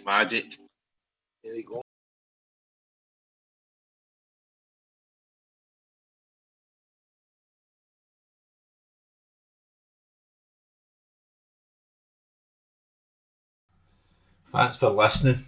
[0.07, 0.57] Magic.
[1.45, 1.83] There you go.
[14.53, 15.39] Thanks for listening.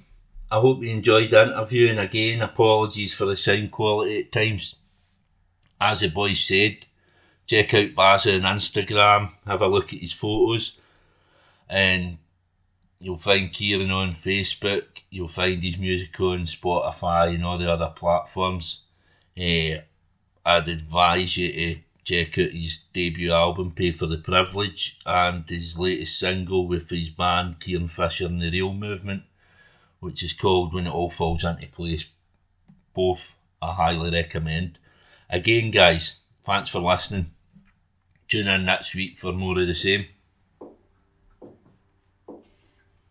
[0.50, 4.76] I hope you enjoyed the interview and again apologies for the sound quality at times.
[5.80, 6.86] As the boys said,
[7.46, 10.78] check out Bazza on Instagram, have a look at his photos
[11.68, 12.18] and
[13.00, 17.92] you'll find Kieran on Facebook, you'll find his music on Spotify and all the other
[17.94, 18.82] platforms.
[19.36, 19.80] Eh,
[20.44, 25.78] I'd advise you to check out his debut album, Pay for the Privilege, and his
[25.78, 29.22] latest single with his band, Kieran Fisher and the Reel Movement,
[30.00, 32.06] which is called When It All Falls Into Place.
[32.94, 34.78] Both I highly recommend.
[35.30, 37.32] Again, guys, thanks for listening.
[38.28, 40.06] Tune in next week for more of the same.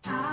[0.06, 0.33] I